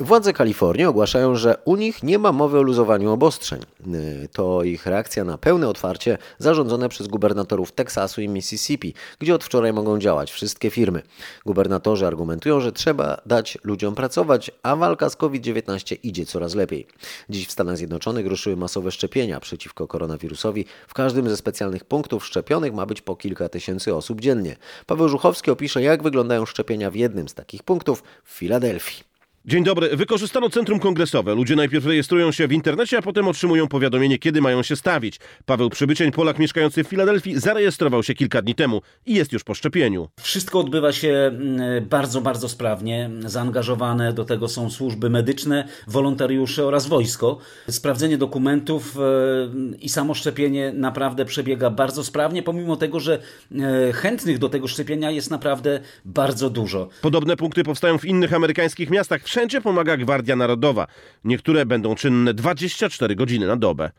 Władze 0.00 0.32
Kalifornii 0.32 0.84
ogłaszają, 0.86 1.36
że 1.36 1.56
u 1.64 1.76
nich 1.76 2.02
nie 2.02 2.18
ma 2.18 2.32
mowy 2.32 2.58
o 2.58 2.62
luzowaniu 2.62 3.12
obostrzeń. 3.12 3.60
Yy, 3.86 4.28
To 4.32 4.62
ich 4.62 4.86
reakcja 4.86 5.24
na 5.24 5.38
pełne 5.38 5.68
otwarcie 5.68 6.18
zarządzone 6.38 6.88
przez 6.88 7.06
gubernatorów 7.06 7.72
Teksasu 7.72 8.20
i 8.20 8.28
Mississippi, 8.28 8.94
gdzie 9.18 9.34
od 9.34 9.44
wczoraj 9.44 9.72
mogą 9.72 9.98
działać 9.98 10.32
wszystkie 10.32 10.70
firmy. 10.70 11.02
Gubernatorzy 11.46 12.06
argumentują, 12.06 12.60
że 12.60 12.72
trzeba 12.72 13.20
dać 13.26 13.58
ludziom 13.64 13.94
pracować, 13.94 14.50
a 14.62 14.76
walka 14.76 15.10
z 15.10 15.16
COVID-19 15.16 15.96
idzie 16.02 16.26
coraz 16.26 16.54
lepiej. 16.54 16.86
Dziś 17.28 17.46
w 17.46 17.52
Stanach 17.52 17.76
Zjednoczonych 17.76 18.26
ruszyły 18.26 18.56
masowe 18.56 18.90
szczepienia 18.90 19.40
przeciwko 19.40 19.86
koronawirusowi. 19.86 20.64
W 20.88 20.94
każdym 20.94 21.28
ze 21.28 21.36
specjalnych 21.36 21.84
punktów 21.84 22.26
szczepionych 22.26 22.74
ma 22.74 22.86
być 22.86 23.02
po 23.02 23.16
kilka 23.16 23.48
tysięcy 23.48 23.94
osób 23.94 24.20
dziennie. 24.20 24.56
Paweł 24.86 25.08
Żuchowski 25.08 25.50
opisze, 25.50 25.82
jak 25.82 26.02
wyglądają 26.02 26.46
szczepienia 26.46 26.90
w 26.90 26.94
jednym 26.94 27.28
z 27.28 27.34
takich 27.34 27.62
punktów 27.62 28.02
w 28.24 28.30
Filadelfii. 28.30 29.15
Dzień 29.48 29.64
dobry. 29.64 29.96
Wykorzystano 29.96 30.50
centrum 30.50 30.78
kongresowe. 30.78 31.34
Ludzie 31.34 31.56
najpierw 31.56 31.86
rejestrują 31.86 32.32
się 32.32 32.48
w 32.48 32.52
internecie, 32.52 32.98
a 32.98 33.02
potem 33.02 33.28
otrzymują 33.28 33.68
powiadomienie, 33.68 34.18
kiedy 34.18 34.40
mają 34.40 34.62
się 34.62 34.76
stawić. 34.76 35.20
Paweł 35.44 35.70
Przybycień, 35.70 36.12
Polak 36.12 36.38
mieszkający 36.38 36.84
w 36.84 36.88
Filadelfii, 36.88 37.40
zarejestrował 37.40 38.02
się 38.02 38.14
kilka 38.14 38.42
dni 38.42 38.54
temu 38.54 38.82
i 39.06 39.14
jest 39.14 39.32
już 39.32 39.44
po 39.44 39.54
szczepieniu. 39.54 40.08
Wszystko 40.20 40.58
odbywa 40.60 40.92
się 40.92 41.08
mm, 41.08 41.88
bardzo, 41.88 42.20
bardzo 42.20 42.48
sprawnie. 42.48 43.10
Zaangażowane 43.20 44.12
do 44.12 44.24
tego 44.24 44.48
są 44.48 44.70
służby 44.70 45.10
medyczne, 45.10 45.68
wolontariusze 45.86 46.66
oraz 46.66 46.86
wojsko. 46.86 47.38
Sprawdzenie 47.68 48.18
dokumentów 48.18 48.96
e, 48.98 49.76
i 49.78 49.88
samo 49.88 50.14
szczepienie 50.14 50.72
naprawdę 50.72 51.24
przebiega 51.24 51.70
bardzo 51.70 52.04
sprawnie, 52.04 52.42
pomimo 52.42 52.76
tego, 52.76 53.00
że 53.00 53.18
e, 53.18 53.92
chętnych 53.92 54.38
do 54.38 54.48
tego 54.48 54.68
szczepienia 54.68 55.10
jest 55.10 55.30
naprawdę 55.30 55.80
bardzo 56.04 56.50
dużo. 56.50 56.88
Podobne 57.02 57.36
punkty 57.36 57.64
powstają 57.64 57.98
w 57.98 58.04
innych 58.04 58.32
amerykańskich 58.32 58.90
miastach. 58.90 59.22
Wszędzie 59.36 59.60
pomaga 59.60 59.96
Gwardia 59.96 60.36
Narodowa. 60.36 60.86
Niektóre 61.24 61.66
będą 61.66 61.94
czynne 61.94 62.34
24 62.34 63.16
godziny 63.16 63.46
na 63.46 63.56
dobę. 63.56 63.90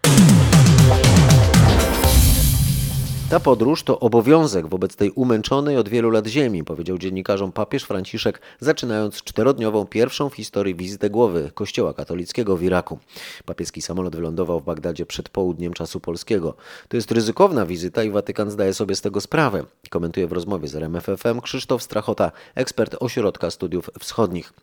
Ta 3.29 3.39
podróż 3.39 3.84
to 3.84 4.00
obowiązek 4.00 4.67
wobec 4.67 4.96
tej 4.96 5.12
umęczonej 5.12 5.77
od 5.77 5.89
wielu 5.89 6.10
lat 6.10 6.27
ziemi, 6.27 6.63
powiedział 6.63 6.98
dziennikarzom 6.98 7.51
papież 7.51 7.84
Franciszek, 7.84 8.41
zaczynając 8.60 9.24
czterodniową 9.24 9.86
pierwszą 9.86 10.29
w 10.29 10.36
historii 10.36 10.75
wizytę 10.75 11.10
głowy 11.10 11.51
Kościoła 11.53 11.93
katolickiego 11.93 12.57
w 12.57 12.63
Iraku. 12.63 13.00
Papieski 13.46 13.81
samolot 13.81 14.15
wylądował 14.15 14.60
w 14.60 14.63
Bagdadzie 14.63 15.05
przed 15.05 15.29
południem 15.29 15.74
czasu 15.74 16.00
polskiego. 16.00 16.55
To 16.88 16.98
jest 16.98 17.12
ryzykowna 17.12 17.65
wizyta 17.65 18.03
i 18.03 18.10
Watykan 18.10 18.51
zdaje 18.51 18.74
sobie 18.74 18.96
z 18.96 19.01
tego 19.01 19.22
sprawę, 19.22 19.63
komentuje 19.89 20.27
w 20.27 20.31
rozmowie 20.31 20.67
z 20.67 20.75
RMFFM 20.75 21.41
Krzysztof 21.41 21.84
Strachota, 21.84 22.31
ekspert 22.55 22.96
Ośrodka 23.00 23.51
Studiów 23.51 23.89
Wschodnich. 24.00 24.53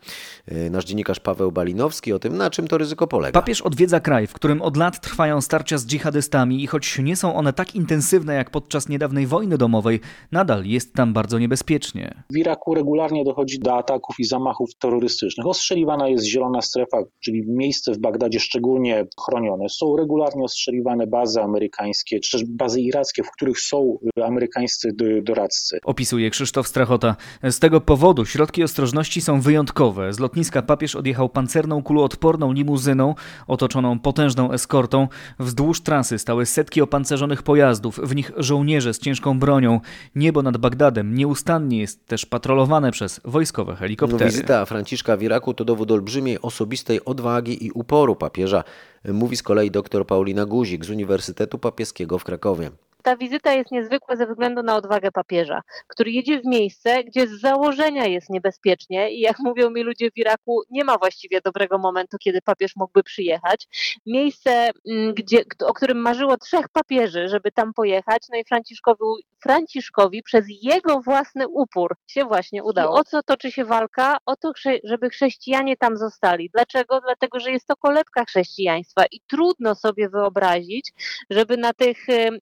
Yy, 0.49 0.71
Nasz 0.71 0.85
dziennikarz 0.85 1.21
Paweł 1.21 1.52
Balinowski 1.52 2.12
o 2.12 2.18
tym, 2.18 2.37
na 2.37 2.50
czym 2.50 2.68
to 2.68 2.78
ryzyko 2.78 3.06
polega. 3.06 3.40
Papież 3.40 3.62
odwiedza 3.62 4.00
kraj, 4.00 4.26
w 4.26 4.33
którym 4.33 4.62
od 4.62 4.76
lat 4.76 5.00
trwają 5.00 5.40
starcia 5.40 5.78
z 5.78 5.87
dżihadystami 5.87 6.62
i 6.62 6.66
choć 6.66 6.99
nie 6.99 7.16
są 7.16 7.35
one 7.35 7.52
tak 7.52 7.75
intensywne 7.75 8.35
jak 8.35 8.53
podczas 8.54 8.88
niedawnej 8.88 9.26
wojny 9.26 9.58
domowej, 9.58 10.00
nadal 10.32 10.64
jest 10.64 10.94
tam 10.94 11.12
bardzo 11.12 11.38
niebezpiecznie. 11.38 12.25
W 12.32 12.37
Iraku 12.37 12.75
regularnie 12.75 13.25
dochodzi 13.25 13.58
do 13.58 13.75
ataków 13.76 14.14
i 14.18 14.25
zamachów 14.25 14.70
terrorystycznych. 14.78 15.46
Ostrzeliwana 15.46 16.08
jest 16.08 16.25
zielona 16.25 16.62
strefa, 16.62 16.99
czyli 17.20 17.42
miejsce 17.49 17.92
w 17.92 17.99
Bagdadzie 17.99 18.40
szczególnie 18.40 19.06
chronione. 19.25 19.68
Są 19.68 19.96
regularnie 19.96 20.44
ostrzeliwane 20.44 21.06
bazy 21.06 21.42
amerykańskie, 21.42 22.20
czy 22.20 22.30
też 22.38 22.46
bazy 22.49 22.80
irackie, 22.80 23.23
w 23.23 23.30
których 23.30 23.61
są 23.61 23.99
amerykańscy 24.25 24.92
do- 24.92 25.23
doradcy. 25.23 25.78
Opisuje 25.84 26.30
Krzysztof 26.30 26.68
Strachota. 26.68 27.16
Z 27.42 27.58
tego 27.58 27.80
powodu 27.80 28.25
środki 28.26 28.62
ostrożności 28.62 29.20
są 29.20 29.40
wyjątkowe. 29.40 30.12
Z 30.12 30.18
lotniska 30.18 30.62
papież 30.62 30.96
odjechał 30.96 31.28
pancerną 31.28 31.82
kuloodporną 31.82 32.52
limuzyną 32.52 33.14
otoczoną 33.46 33.99
potężną 33.99 34.52
eskortą. 34.52 35.08
Wzdłuż 35.38 35.82
trasy 35.82 36.18
stały 36.18 36.46
setki 36.46 36.82
opancerzonych 36.82 37.42
pojazdów, 37.42 38.00
w 38.02 38.14
nich 38.14 38.32
żołnierze 38.44 38.94
z 38.94 38.98
ciężką 38.98 39.38
bronią. 39.38 39.80
Niebo 40.14 40.42
nad 40.42 40.56
Bagdadem 40.56 41.14
nieustannie 41.14 41.78
jest 41.80 42.06
też 42.06 42.26
patrolowane 42.26 42.92
przez 42.92 43.20
wojskowe 43.24 43.72
No, 43.72 43.78
helikoptery. 43.78 44.24
wizyta 44.30 44.64
Franciszka 44.64 45.16
w 45.16 45.22
Iraku 45.22 45.54
to 45.54 45.64
dowód 45.64 45.90
olbrzymiej 45.90 46.40
osobistej 46.42 47.04
odwagi 47.04 47.66
i 47.66 47.70
uporu 47.70 48.16
papieża, 48.16 48.64
mówi 49.04 49.36
z 49.36 49.42
kolei 49.42 49.70
dr 49.70 50.06
Paulina 50.06 50.46
Guzik 50.46 50.84
z 50.84 50.90
Uniwersytetu 50.90 51.58
Papieskiego 51.58 52.18
w 52.18 52.24
Krakowie. 52.24 52.70
Ta 53.04 53.16
wizyta 53.16 53.52
jest 53.52 53.70
niezwykła 53.70 54.16
ze 54.16 54.26
względu 54.26 54.62
na 54.62 54.76
odwagę 54.76 55.12
papieża, 55.12 55.61
który 55.88 56.11
jedzie 56.11 56.40
w 56.40 56.44
miejsce, 56.44 57.04
gdzie 57.04 57.26
z 57.26 57.40
założenia 57.40 58.06
jest 58.06 58.30
niebezpiecznie 58.30 59.11
i 59.11 59.20
jak 59.20 59.38
mówią 59.49 59.70
mi 59.70 59.82
ludzie 59.82 60.11
w 60.11 60.16
Iraku, 60.16 60.62
nie 60.70 60.84
ma 60.84 60.99
właściwie 60.99 61.40
dobrego 61.40 61.78
momentu, 61.78 62.16
kiedy 62.20 62.42
papież 62.42 62.76
mógłby 62.76 63.02
przyjechać. 63.02 63.68
Miejsce, 64.06 64.70
mm, 64.90 65.14
gdzie, 65.14 65.44
o 65.66 65.75
którym 65.75 65.99
marzyło 65.99 66.37
trzech 66.37 66.68
papieży, 66.68 67.28
żeby 67.28 67.52
tam 67.52 67.73
pojechać, 67.75 68.23
no 68.32 68.38
i 68.38 68.44
Franciszkowi, 68.44 69.04
Franciszkowi 69.42 70.23
przez 70.23 70.46
jego 70.62 71.00
własny 71.00 71.49
upór 71.49 71.96
się 72.06 72.25
właśnie 72.25 72.64
udało. 72.64 72.96
I 72.96 73.00
o 73.00 73.04
co 73.04 73.23
toczy 73.23 73.52
się 73.52 73.64
walka? 73.64 74.16
O 74.26 74.37
to, 74.37 74.52
żeby 74.84 75.11
chrześcijanie 75.11 75.76
tam 75.76 75.96
zostali. 75.96 76.50
Dlaczego? 76.54 77.00
Dlatego, 77.00 77.40
że 77.40 77.50
jest 77.50 77.66
to 77.66 77.76
kolebka 77.76 78.25
chrześcijaństwa 78.25 79.04
i 79.11 79.20
trudno 79.26 79.75
sobie 79.75 80.08
wyobrazić, 80.08 80.92
żeby 81.30 81.56
na 81.56 81.73
tych 81.73 82.08
em, 82.08 82.38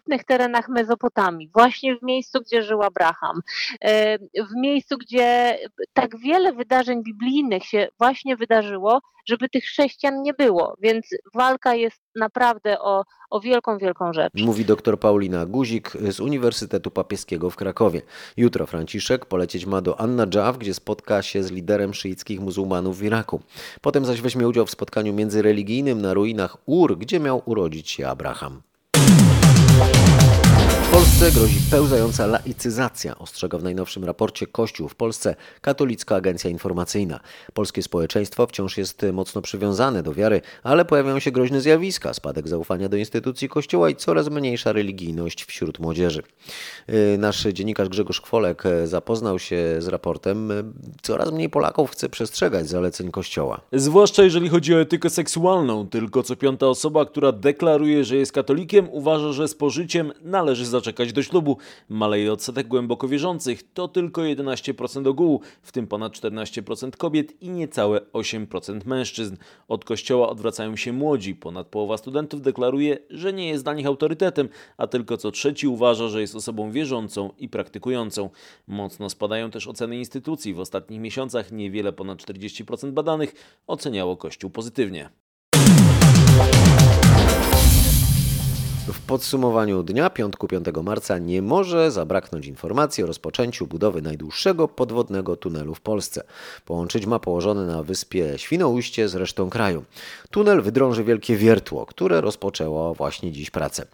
starożytnych 0.00 0.24
terenach 0.24 0.68
Mezopotamii, 0.68 1.50
właśnie 1.54 1.96
w 1.96 2.02
miejscu, 2.02 2.40
gdzie 2.40 2.62
żył 2.62 2.82
Abraham, 2.82 3.40
em, 3.80 4.18
w 4.50 4.56
miejscu, 4.56 4.98
gdzie 4.98 5.58
tak 5.92 6.18
wiele 6.18 6.52
wydarzeń 6.52 7.02
biblijnych 7.02 7.64
się 7.64 7.88
właśnie 7.98 8.36
wydarzyło, 8.36 9.00
żeby 9.26 9.48
tych 9.48 9.64
chrześcijan 9.64 10.22
nie 10.22 10.34
było. 10.34 10.76
Więc 10.80 11.06
walka 11.34 11.74
jest 11.74 12.00
naprawdę 12.16 12.80
o, 12.80 13.04
o 13.30 13.40
wielką, 13.40 13.78
wielką 13.78 14.12
rzecz. 14.12 14.32
Mówi 14.34 14.64
dr 14.64 15.00
Paulina 15.00 15.46
Guzik 15.46 15.90
z 15.90 16.20
Uniwersytetu 16.20 16.90
Papieskiego 16.90 17.50
w 17.50 17.56
Krakowie. 17.56 18.02
Jutro 18.36 18.66
Franciszek 18.66 19.26
polecieć 19.26 19.66
ma 19.66 19.80
do 19.80 20.00
Anna 20.00 20.26
Dżaw, 20.26 20.58
gdzie 20.58 20.74
spotka 20.74 21.22
się 21.22 21.42
z 21.42 21.50
liderem 21.50 21.94
szyickich 21.94 22.40
muzułmanów 22.40 22.98
w 22.98 23.02
Iraku. 23.02 23.40
Potem 23.80 24.04
zaś 24.04 24.20
weźmie 24.20 24.48
udział 24.48 24.66
w 24.66 24.70
spotkaniu 24.70 25.12
międzyreligijnym 25.12 26.02
na 26.02 26.14
ruinach 26.14 26.56
Ur, 26.66 26.98
gdzie 26.98 27.20
miał 27.20 27.42
urodzić 27.46 27.90
się 27.90 28.08
Abraham. 28.08 28.62
Polsce 31.00 31.32
grozi 31.32 31.56
pełzająca 31.70 32.26
laicyzacja, 32.26 33.18
ostrzega 33.18 33.58
w 33.58 33.62
najnowszym 33.62 34.04
raporcie 34.04 34.46
Kościół 34.46 34.88
w 34.88 34.94
Polsce 34.94 35.36
Katolicka 35.60 36.16
Agencja 36.16 36.50
Informacyjna. 36.50 37.20
Polskie 37.54 37.82
społeczeństwo 37.82 38.46
wciąż 38.46 38.78
jest 38.78 39.06
mocno 39.12 39.42
przywiązane 39.42 40.02
do 40.02 40.14
wiary, 40.14 40.40
ale 40.62 40.84
pojawiają 40.84 41.18
się 41.18 41.30
groźne 41.30 41.60
zjawiska, 41.60 42.14
spadek 42.14 42.48
zaufania 42.48 42.88
do 42.88 42.96
instytucji 42.96 43.48
Kościoła 43.48 43.90
i 43.90 43.96
coraz 43.96 44.30
mniejsza 44.30 44.72
religijność 44.72 45.44
wśród 45.44 45.78
młodzieży. 45.78 46.22
Yy, 46.88 47.18
Nasz 47.18 47.42
dziennikarz 47.42 47.88
Grzegorz 47.88 48.20
Kwolek 48.20 48.66
e, 48.66 48.86
zapoznał 48.86 49.38
się 49.38 49.76
z 49.78 49.88
raportem. 49.88 50.50
E, 50.50 50.54
Coraz 51.02 51.32
mniej 51.32 51.48
Polaków 51.48 51.90
chce 51.90 52.08
przestrzegać 52.08 52.68
zaleceń 52.68 53.10
Kościoła. 53.10 53.60
Zwłaszcza 53.72 54.22
jeżeli 54.22 54.48
chodzi 54.48 54.74
o 54.74 54.80
etykę 54.80 55.10
seksualną. 55.10 55.88
Tylko 55.88 56.22
co 56.22 56.36
piąta 56.36 56.66
osoba, 56.66 57.06
która 57.06 57.32
deklaruje, 57.32 58.04
że 58.04 58.16
jest 58.16 58.32
katolikiem, 58.32 58.88
uważa, 58.90 59.32
że 59.32 59.48
z 59.48 59.54
pożyciem 59.54 60.12
należy 60.22 60.66
zaczekać 60.90 61.12
do 61.12 61.22
ślubu. 61.22 61.56
Maleje 61.88 62.32
odsetek 62.32 62.68
głęboko 62.68 63.08
wierzących. 63.08 63.72
To 63.72 63.88
tylko 63.88 64.20
11% 64.20 65.08
ogółu, 65.08 65.40
w 65.62 65.72
tym 65.72 65.86
ponad 65.86 66.12
14% 66.12 66.90
kobiet 66.96 67.42
i 67.42 67.50
niecałe 67.50 68.00
8% 68.12 68.86
mężczyzn. 68.86 69.36
Od 69.68 69.84
kościoła 69.84 70.28
odwracają 70.28 70.76
się 70.76 70.92
młodzi. 70.92 71.34
Ponad 71.34 71.66
połowa 71.66 71.96
studentów 71.96 72.42
deklaruje, 72.42 72.98
że 73.10 73.32
nie 73.32 73.48
jest 73.48 73.64
dla 73.64 73.74
nich 73.74 73.86
autorytetem, 73.86 74.48
a 74.76 74.86
tylko 74.86 75.16
co 75.16 75.30
trzeci 75.30 75.68
uważa, 75.68 76.08
że 76.08 76.20
jest 76.20 76.34
osobą 76.34 76.70
wierzącą 76.70 77.30
i 77.38 77.48
praktykującą. 77.48 78.30
Mocno 78.66 79.10
spadają 79.10 79.50
też 79.50 79.66
oceny 79.66 79.98
instytucji. 79.98 80.54
W 80.54 80.60
ostatnich 80.60 81.00
miesiącach 81.00 81.52
niewiele 81.52 81.92
ponad 81.92 82.18
40% 82.18 82.90
badanych 82.90 83.34
oceniało 83.66 84.16
Kościół 84.16 84.50
pozytywnie. 84.50 85.10
W 88.92 89.00
podsumowaniu 89.00 89.82
dnia, 89.82 90.10
piątku 90.10 90.48
5 90.48 90.66
marca, 90.82 91.18
nie 91.18 91.42
może 91.42 91.90
zabraknąć 91.90 92.46
informacji 92.46 93.04
o 93.04 93.06
rozpoczęciu 93.06 93.66
budowy 93.66 94.02
najdłuższego 94.02 94.68
podwodnego 94.68 95.36
tunelu 95.36 95.74
w 95.74 95.80
Polsce. 95.80 96.22
Połączyć 96.66 97.06
ma 97.06 97.18
położone 97.18 97.66
na 97.66 97.82
wyspie 97.82 98.32
Świnoujście 98.36 99.08
z 99.08 99.14
resztą 99.14 99.50
kraju. 99.50 99.84
Tunel 100.30 100.62
wydrąży 100.62 101.04
wielkie 101.04 101.36
wiertło, 101.36 101.86
które 101.86 102.20
rozpoczęło 102.20 102.94
właśnie 102.94 103.32
dziś 103.32 103.50
pracę. 103.50 103.86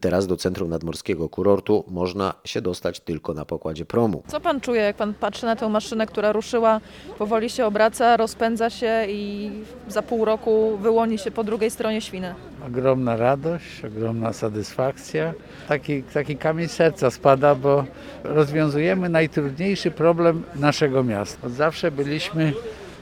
Teraz 0.00 0.26
do 0.26 0.36
centrum 0.36 0.70
nadmorskiego 0.70 1.28
kurortu 1.28 1.84
można 1.88 2.34
się 2.44 2.60
dostać 2.60 3.00
tylko 3.00 3.34
na 3.34 3.44
pokładzie 3.44 3.84
promu. 3.84 4.22
Co 4.28 4.40
pan 4.40 4.60
czuje, 4.60 4.80
jak 4.80 4.96
pan 4.96 5.14
patrzy 5.14 5.46
na 5.46 5.56
tę 5.56 5.68
maszynę, 5.68 6.06
która 6.06 6.32
ruszyła, 6.32 6.80
powoli 7.18 7.50
się 7.50 7.66
obraca, 7.66 8.16
rozpędza 8.16 8.70
się 8.70 9.06
i 9.08 9.50
za 9.88 10.02
pół 10.02 10.24
roku 10.24 10.78
wyłoni 10.82 11.18
się 11.18 11.30
po 11.30 11.44
drugiej 11.44 11.70
stronie 11.70 12.00
Świny? 12.00 12.34
Ogromna 12.66 13.16
radość, 13.16 13.84
ogromna 13.84 14.32
satysfakcja. 14.34 15.32
Taki, 15.68 16.02
taki 16.02 16.36
kamień 16.36 16.68
serca 16.68 17.10
spada, 17.10 17.54
bo 17.54 17.84
rozwiązujemy 18.24 19.08
najtrudniejszy 19.08 19.90
problem 19.90 20.42
naszego 20.54 21.04
miasta. 21.04 21.46
Od 21.46 21.52
zawsze 21.52 21.90
byliśmy 21.90 22.52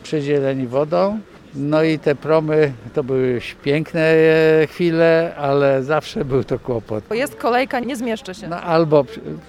przedzieleni 0.03 0.67
wodą, 0.67 1.19
no 1.55 1.83
i 1.83 1.99
te 1.99 2.15
promy 2.15 2.73
to 2.95 3.05
były 3.05 3.41
piękne 3.63 4.01
e, 4.01 4.67
chwile, 4.67 5.35
ale 5.37 5.83
zawsze 5.83 6.25
był 6.25 6.45
to 6.45 6.59
kłopot. 6.59 7.05
Jest 7.15 7.37
kolejka, 7.37 7.81
nie 7.81 7.97
zmieszczę 7.97 8.35
się. 8.35 8.49
No 8.49 8.57
albo 8.57 9.05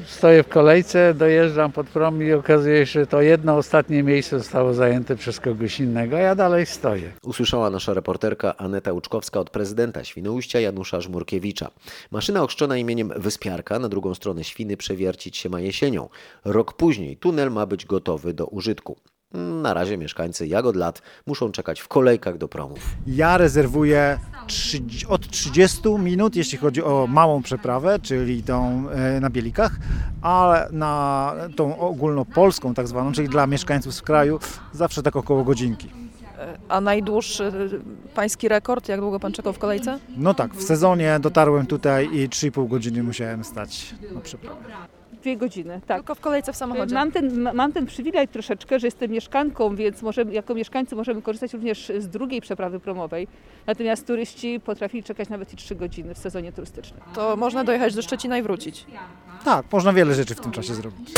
stoję 0.05 0.43
w 0.43 0.47
kolejce, 0.47 1.13
dojeżdżam 1.13 1.71
pod 1.71 1.87
prom 1.87 2.23
i 2.23 2.33
okazuje 2.33 2.85
się, 2.85 2.99
że 2.99 3.07
to 3.07 3.21
jedno 3.21 3.57
ostatnie 3.57 4.03
miejsce 4.03 4.39
zostało 4.39 4.73
zajęte 4.73 5.15
przez 5.15 5.39
kogoś 5.39 5.79
innego, 5.79 6.15
a 6.15 6.19
ja 6.19 6.35
dalej 6.35 6.65
stoję. 6.65 7.11
Usłyszała 7.23 7.69
nasza 7.69 7.93
reporterka 7.93 8.57
Aneta 8.57 8.93
Łuczkowska 8.93 9.39
od 9.39 9.49
prezydenta 9.49 10.03
Świnoujścia 10.03 10.59
Janusza 10.59 11.01
Żmurkiewicza. 11.01 11.71
Maszyna 12.11 12.43
ochrzczona 12.43 12.77
imieniem 12.77 13.11
Wyspiarka 13.15 13.79
na 13.79 13.89
drugą 13.89 14.15
stronę 14.15 14.43
Świny 14.43 14.77
przewiercić 14.77 15.37
się 15.37 15.49
ma 15.49 15.59
jesienią. 15.59 16.09
Rok 16.45 16.73
później 16.73 17.17
tunel 17.17 17.51
ma 17.51 17.65
być 17.65 17.85
gotowy 17.85 18.33
do 18.33 18.45
użytku. 18.45 18.97
Na 19.33 19.73
razie 19.73 19.97
mieszkańcy 19.97 20.47
Jagod 20.47 20.75
Lat 20.75 21.01
muszą 21.25 21.51
czekać 21.51 21.79
w 21.79 21.87
kolejkach 21.87 22.37
do 22.37 22.47
promów. 22.47 22.79
Ja 23.07 23.37
rezerwuję 23.37 24.19
trzy, 24.47 24.79
od 25.09 25.27
30 25.29 25.89
minut, 25.99 26.35
jeśli 26.35 26.57
chodzi 26.57 26.83
o 26.83 27.07
małą 27.09 27.41
przeprawę, 27.41 27.99
czyli 27.99 28.43
tą 28.43 28.89
e, 28.89 29.19
na 29.19 29.29
Bielikach, 29.29 29.71
a 30.21 30.65
na 30.71 31.33
tą 31.55 31.79
ogólnopolską 31.79 32.73
tak 32.73 32.87
zwaną, 32.87 33.11
czyli 33.11 33.29
dla 33.29 33.47
mieszkańców 33.47 33.93
z 33.93 34.01
kraju, 34.01 34.39
zawsze 34.73 35.03
tak 35.03 35.15
około 35.15 35.43
godzinki. 35.43 35.89
A 36.69 36.81
najdłuższy 36.81 37.51
pański 38.15 38.47
rekord? 38.47 38.87
Jak 38.87 38.99
długo 38.99 39.19
pan 39.19 39.31
czekał 39.31 39.53
w 39.53 39.59
kolejce? 39.59 39.99
No 40.17 40.33
tak, 40.33 40.55
w 40.55 40.63
sezonie 40.63 41.19
dotarłem 41.19 41.65
tutaj 41.65 42.09
i 42.13 42.29
3,5 42.29 42.67
godziny 42.67 43.03
musiałem 43.03 43.43
stać 43.43 43.95
na 44.13 44.21
przeprawie. 44.21 44.57
Dwie 45.23 45.37
godziny, 45.37 45.81
tak. 45.87 45.97
Tylko 45.97 46.15
w 46.15 46.19
kolejce 46.19 46.53
w 46.53 46.55
samochodzie. 46.55 46.95
Mam 46.95 47.11
ten, 47.11 47.41
mam 47.53 47.73
ten 47.73 47.85
przywilej 47.85 48.27
troszeczkę, 48.27 48.79
że 48.79 48.87
jestem 48.87 49.11
mieszkanką, 49.11 49.75
więc 49.75 50.01
możemy, 50.01 50.33
jako 50.33 50.55
mieszkańcy 50.55 50.95
możemy 50.95 51.21
korzystać 51.21 51.53
również 51.53 51.91
z 51.97 52.09
drugiej 52.09 52.41
przeprawy 52.41 52.79
promowej. 52.79 53.27
Natomiast 53.67 54.07
turyści 54.07 54.59
potrafili 54.59 55.03
czekać 55.03 55.29
nawet 55.29 55.53
i 55.53 55.55
trzy 55.55 55.75
godziny 55.75 56.13
w 56.13 56.17
sezonie 56.17 56.51
turystycznym. 56.51 57.01
To 57.15 57.35
można 57.35 57.63
dojechać 57.63 57.95
do 57.95 58.01
Szczecina 58.01 58.37
i 58.37 58.41
wrócić. 58.41 58.85
Tak, 59.45 59.65
można 59.71 59.93
wiele 59.93 60.13
rzeczy 60.13 60.35
w 60.35 60.39
tym 60.39 60.51
czasie 60.51 60.73
zrobić. 60.73 61.11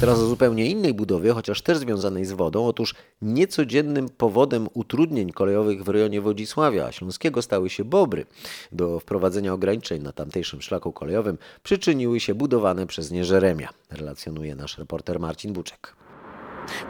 Teraz 0.00 0.18
o 0.18 0.26
zupełnie 0.26 0.66
innej 0.66 0.94
budowie, 0.94 1.32
chociaż 1.32 1.62
też 1.62 1.78
związanej 1.78 2.24
z 2.24 2.32
wodą. 2.32 2.66
Otóż 2.66 2.94
niecodziennym 3.22 4.08
powodem 4.08 4.68
utrudnień 4.74 5.32
kolejowych 5.32 5.84
w 5.84 5.88
rejonie 5.88 6.20
Wodzisławia 6.20 6.92
Śląskiego 6.92 7.42
stały 7.42 7.70
się 7.70 7.84
bobry. 7.84 8.26
Do 8.72 9.00
wprowadzenia 9.00 9.52
ograniczeń 9.52 10.02
na 10.02 10.12
tamtejszym 10.12 10.62
szlaku 10.62 10.92
kolejowym 10.92 11.38
przyczyniły 11.62 12.20
się 12.20 12.34
budowane 12.34 12.86
przez 12.86 13.10
nie 13.10 13.24
Żeremia, 13.24 13.68
relacjonuje 13.90 14.54
nasz 14.54 14.78
reporter 14.78 15.20
Marcin 15.20 15.52
Buczek. 15.52 15.99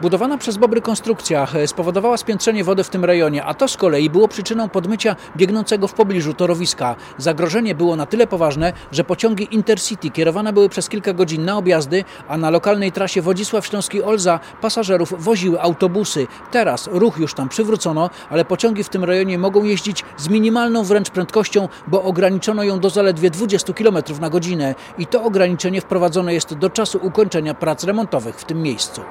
Budowana 0.01 0.37
przez 0.37 0.57
Bobry 0.57 0.81
konstrukcja 0.81 1.47
spowodowała 1.65 2.17
spiętrzenie 2.17 2.63
wody 2.63 2.83
w 2.83 2.89
tym 2.89 3.05
rejonie, 3.05 3.45
a 3.45 3.53
to 3.53 3.67
z 3.67 3.77
kolei 3.77 4.09
było 4.09 4.27
przyczyną 4.27 4.69
podmycia 4.69 5.15
biegnącego 5.37 5.87
w 5.87 5.93
pobliżu 5.93 6.33
torowiska. 6.33 6.95
Zagrożenie 7.17 7.75
było 7.75 7.95
na 7.95 8.05
tyle 8.05 8.27
poważne, 8.27 8.73
że 8.91 9.03
pociągi 9.03 9.47
Intercity 9.51 10.09
kierowane 10.09 10.53
były 10.53 10.69
przez 10.69 10.89
kilka 10.89 11.13
godzin 11.13 11.45
na 11.45 11.57
objazdy, 11.57 12.03
a 12.27 12.37
na 12.37 12.49
lokalnej 12.49 12.91
trasie 12.91 13.21
Wodzisław 13.21 13.67
Śląski-Olza 13.67 14.39
pasażerów 14.61 15.13
woziły 15.23 15.61
autobusy. 15.61 16.27
Teraz 16.51 16.89
ruch 16.91 17.17
już 17.19 17.33
tam 17.33 17.49
przywrócono, 17.49 18.09
ale 18.29 18.45
pociągi 18.45 18.83
w 18.83 18.89
tym 18.89 19.03
rejonie 19.03 19.37
mogą 19.37 19.63
jeździć 19.63 20.03
z 20.17 20.29
minimalną 20.29 20.83
wręcz 20.83 21.09
prędkością, 21.09 21.67
bo 21.87 22.03
ograniczono 22.03 22.63
ją 22.63 22.79
do 22.79 22.89
zaledwie 22.89 23.29
20 23.29 23.73
km 23.73 23.97
na 24.21 24.29
godzinę 24.29 24.75
i 24.97 25.07
to 25.07 25.23
ograniczenie 25.23 25.81
wprowadzone 25.81 26.33
jest 26.33 26.53
do 26.53 26.69
czasu 26.69 26.99
ukończenia 27.01 27.53
prac 27.53 27.83
remontowych 27.83 28.35
w 28.35 28.45
tym 28.45 28.61
miejscu. 28.61 29.01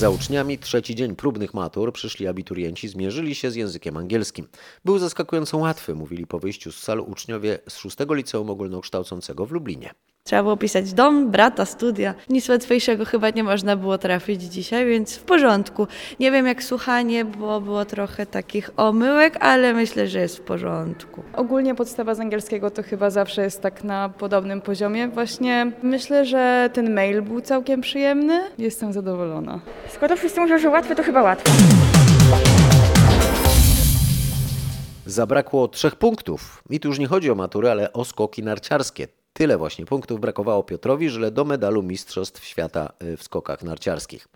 Za 0.00 0.10
uczniami 0.10 0.58
trzeci 0.58 0.94
dzień 0.94 1.16
próbnych 1.16 1.54
matur 1.54 1.92
przyszli 1.92 2.26
abiturienci 2.26 2.88
zmierzyli 2.88 3.34
się 3.34 3.50
z 3.50 3.54
językiem 3.54 3.96
angielskim. 3.96 4.48
Był 4.84 4.98
zaskakująco 4.98 5.58
łatwy, 5.58 5.94
mówili 5.94 6.26
po 6.26 6.38
wyjściu 6.38 6.72
z 6.72 6.78
sal 6.78 7.00
uczniowie 7.00 7.58
z 7.68 7.76
6 7.76 7.96
Liceum 8.10 8.50
Ogólnokształcącego 8.50 9.46
w 9.46 9.52
Lublinie. 9.52 9.94
Trzeba 10.24 10.42
było 10.42 10.56
pisać 10.56 10.92
dom, 10.92 11.30
brata, 11.30 11.64
studia. 11.64 12.14
Nic 12.28 12.48
łatwiejszego 12.48 13.04
chyba 13.04 13.30
nie 13.30 13.44
można 13.44 13.76
było 13.76 13.98
trafić 13.98 14.42
dzisiaj, 14.42 14.86
więc 14.86 15.16
w 15.16 15.22
porządku. 15.22 15.86
Nie 16.20 16.30
wiem 16.30 16.46
jak 16.46 16.62
słuchanie, 16.62 17.24
bo 17.24 17.60
było 17.60 17.84
trochę 17.84 18.26
takich 18.26 18.70
omyłek, 18.76 19.36
ale 19.40 19.74
myślę, 19.74 20.08
że 20.08 20.20
jest 20.20 20.38
w 20.38 20.40
porządku. 20.40 21.22
Ogólnie 21.36 21.74
podstawa 21.74 22.14
z 22.14 22.20
angielskiego 22.20 22.70
to 22.70 22.82
chyba 22.82 23.10
zawsze 23.10 23.42
jest 23.42 23.60
tak 23.60 23.84
na 23.84 24.08
podobnym 24.08 24.60
poziomie. 24.60 25.08
Właśnie 25.08 25.72
myślę, 25.82 26.24
że 26.26 26.70
ten 26.72 26.94
mail 26.94 27.22
był 27.22 27.40
całkiem 27.40 27.80
przyjemny. 27.80 28.40
Jestem 28.58 28.92
zadowolona. 28.92 29.60
Skoro 29.94 30.16
wszyscy 30.16 30.40
mówią, 30.40 30.58
że 30.58 30.68
łatwy, 30.70 30.96
to 30.96 31.02
chyba 31.02 31.22
łatwy. 31.22 31.50
Zabrakło 35.06 35.68
trzech 35.68 35.96
punktów. 35.96 36.62
I 36.70 36.80
tu 36.80 36.88
już 36.88 36.98
nie 36.98 37.06
chodzi 37.06 37.30
o 37.30 37.34
matury, 37.34 37.70
ale 37.70 37.92
o 37.92 38.04
skoki 38.04 38.42
narciarskie. 38.42 39.19
Tyle 39.32 39.58
właśnie 39.58 39.86
punktów 39.86 40.20
brakowało 40.20 40.62
Piotrowi 40.62 41.10
Żyle 41.10 41.30
do 41.30 41.44
medalu 41.44 41.82
Mistrzostw 41.82 42.44
Świata 42.44 42.92
w 43.16 43.22
skokach 43.22 43.62
narciarskich. 43.62 44.28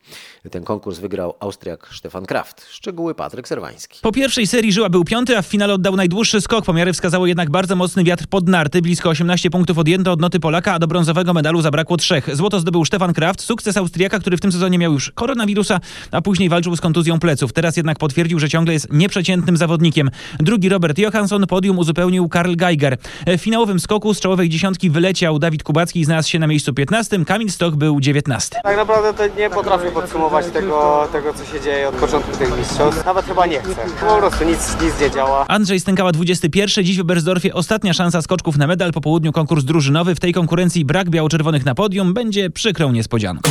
Ten 0.50 0.64
konkurs 0.64 0.98
wygrał 0.98 1.34
Austriak 1.40 1.88
Stefan 1.92 2.26
Kraft. 2.26 2.66
Szczegóły 2.70 3.14
Patryk 3.14 3.48
Serwański. 3.48 3.98
Po 4.02 4.12
pierwszej 4.12 4.46
serii 4.46 4.72
Żyła 4.72 4.88
był 4.88 5.04
piąty, 5.04 5.38
a 5.38 5.42
w 5.42 5.46
finale 5.46 5.74
oddał 5.74 5.96
najdłuższy 5.96 6.40
skok. 6.40 6.64
Pomiary 6.64 6.92
wskazały 6.92 7.28
jednak 7.28 7.50
bardzo 7.50 7.76
mocny 7.76 8.04
wiatr 8.04 8.26
pod 8.26 8.48
narty. 8.48 8.82
Blisko 8.82 9.08
18 9.08 9.50
punktów 9.50 9.78
odjęto 9.78 10.12
od 10.12 10.20
noty 10.20 10.40
Polaka, 10.40 10.72
a 10.72 10.78
do 10.78 10.86
brązowego 10.86 11.34
medalu 11.34 11.62
zabrakło 11.62 11.96
trzech. 11.96 12.36
Złoto 12.36 12.60
zdobył 12.60 12.84
Stefan 12.84 13.12
Kraft, 13.12 13.42
sukces 13.42 13.76
Austriaka, 13.76 14.18
który 14.18 14.36
w 14.36 14.40
tym 14.40 14.52
sezonie 14.52 14.78
miał 14.78 14.92
już 14.92 15.10
koronawirusa, 15.10 15.80
a 16.10 16.22
później 16.22 16.48
walczył 16.48 16.76
z 16.76 16.80
kontuzją 16.80 17.18
pleców. 17.18 17.52
Teraz 17.52 17.76
jednak 17.76 17.98
potwierdził, 17.98 18.38
że 18.38 18.48
ciągle 18.48 18.72
jest 18.72 18.92
nieprzeciętnym 18.92 19.56
zawodnikiem. 19.56 20.10
Drugi 20.38 20.68
Robert 20.68 20.98
Johansson, 20.98 21.46
podium 21.46 21.78
uzupełnił 21.78 22.28
Karl 22.28 22.56
Geiger. 22.56 22.98
W 23.26 23.40
finałowym 23.40 23.80
skoku 23.80 24.14
z 24.14 24.20
czołowej 24.20 24.48
dziesiątki 24.48 24.83
czołówki 24.84 24.90
wyleciał 24.90 25.38
Dawid 25.38 25.62
Kubacki 25.62 26.00
i 26.00 26.04
znalazł 26.04 26.30
się 26.30 26.38
na 26.38 26.46
miejscu 26.46 26.74
15, 26.74 27.24
Kamil 27.24 27.50
Stoch 27.50 27.76
był 27.76 28.00
19. 28.00 28.60
Tak 28.62 28.76
naprawdę 28.76 29.14
to 29.14 29.36
nie 29.36 29.50
potrafię 29.50 29.90
podsumować 29.90 30.46
tego, 30.46 31.08
tego 31.12 31.34
co 31.34 31.44
się 31.44 31.60
dzieje 31.60 31.88
od 31.88 31.94
początku 31.94 32.36
tych 32.36 32.58
mistrzostw. 32.58 33.04
Nawet 33.04 33.26
chyba 33.26 33.46
nie 33.46 33.60
chcę. 33.60 33.76
Po 34.00 34.16
prostu 34.16 34.44
nic, 34.44 34.76
nic 34.82 35.00
nie 35.00 35.10
działa. 35.10 35.46
Andrzej 35.48 35.80
Stękała 35.80 36.12
21, 36.12 36.84
dziś 36.84 36.98
w 36.98 37.04
Bersdorfie 37.04 37.54
ostatnia 37.54 37.92
szansa 37.92 38.22
skoczków 38.22 38.56
na 38.56 38.66
medal, 38.66 38.92
po 38.92 39.00
południu 39.00 39.32
konkurs 39.32 39.64
drużynowy. 39.64 40.14
W 40.14 40.20
tej 40.20 40.32
konkurencji 40.32 40.84
brak 40.84 41.10
biało-czerwonych 41.10 41.64
na 41.64 41.74
podium 41.74 42.14
będzie 42.14 42.50
przykrą 42.50 42.92
niespodzianką. 42.92 43.50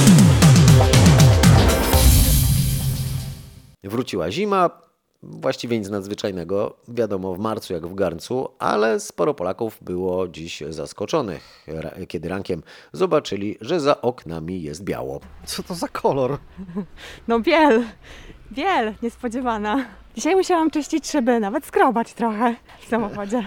Wróciła 3.83 4.31
zima, 4.31 4.69
właściwie 5.23 5.79
nic 5.79 5.89
nadzwyczajnego, 5.89 6.75
wiadomo 6.87 7.33
w 7.33 7.39
marcu 7.39 7.73
jak 7.73 7.87
w 7.87 7.95
garncu, 7.95 8.49
ale 8.59 8.99
sporo 8.99 9.33
Polaków 9.33 9.77
było 9.81 10.27
dziś 10.27 10.63
zaskoczonych, 10.69 11.65
kiedy 12.07 12.29
rankiem 12.29 12.63
zobaczyli, 12.93 13.57
że 13.61 13.79
za 13.79 14.01
oknami 14.01 14.61
jest 14.61 14.83
biało. 14.83 15.19
Co 15.45 15.63
to 15.63 15.75
za 15.75 15.87
kolor? 15.87 16.37
No 17.27 17.39
biel, 17.39 17.83
biel, 18.51 18.93
niespodziewana. 19.01 19.85
Dzisiaj 20.15 20.35
musiałam 20.35 20.71
czyścić 20.71 21.07
szyby, 21.07 21.39
nawet 21.39 21.65
skrobać 21.65 22.13
trochę 22.13 22.55
w 22.79 22.89
samochodzie. 22.89 23.43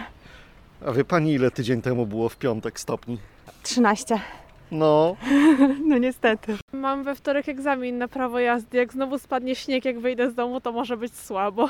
A 0.87 0.93
wie 0.93 1.05
pani 1.05 1.33
ile 1.33 1.51
tydzień 1.51 1.83
temu 1.83 2.07
było 2.07 2.29
w 2.29 2.37
piątek 2.37 2.81
stopni? 2.81 3.19
13. 3.63 4.21
No. 4.71 5.17
No 5.87 5.99
niestety. 5.99 6.57
Mam 6.73 7.05
we 7.05 7.15
wtorek 7.15 7.49
egzamin 7.49 7.99
na 7.99 8.09
prawo 8.09 8.39
jazdy. 8.39 8.79
Jak 8.79 8.93
znowu 8.93 9.19
spadnie 9.19 9.55
śnieg, 9.57 9.85
jak 9.85 10.01
wyjdę 10.01 10.31
z 10.31 10.35
domu, 10.35 10.61
to 10.61 10.73
może 10.73 10.97
być 10.97 11.15
słabo. 11.17 11.69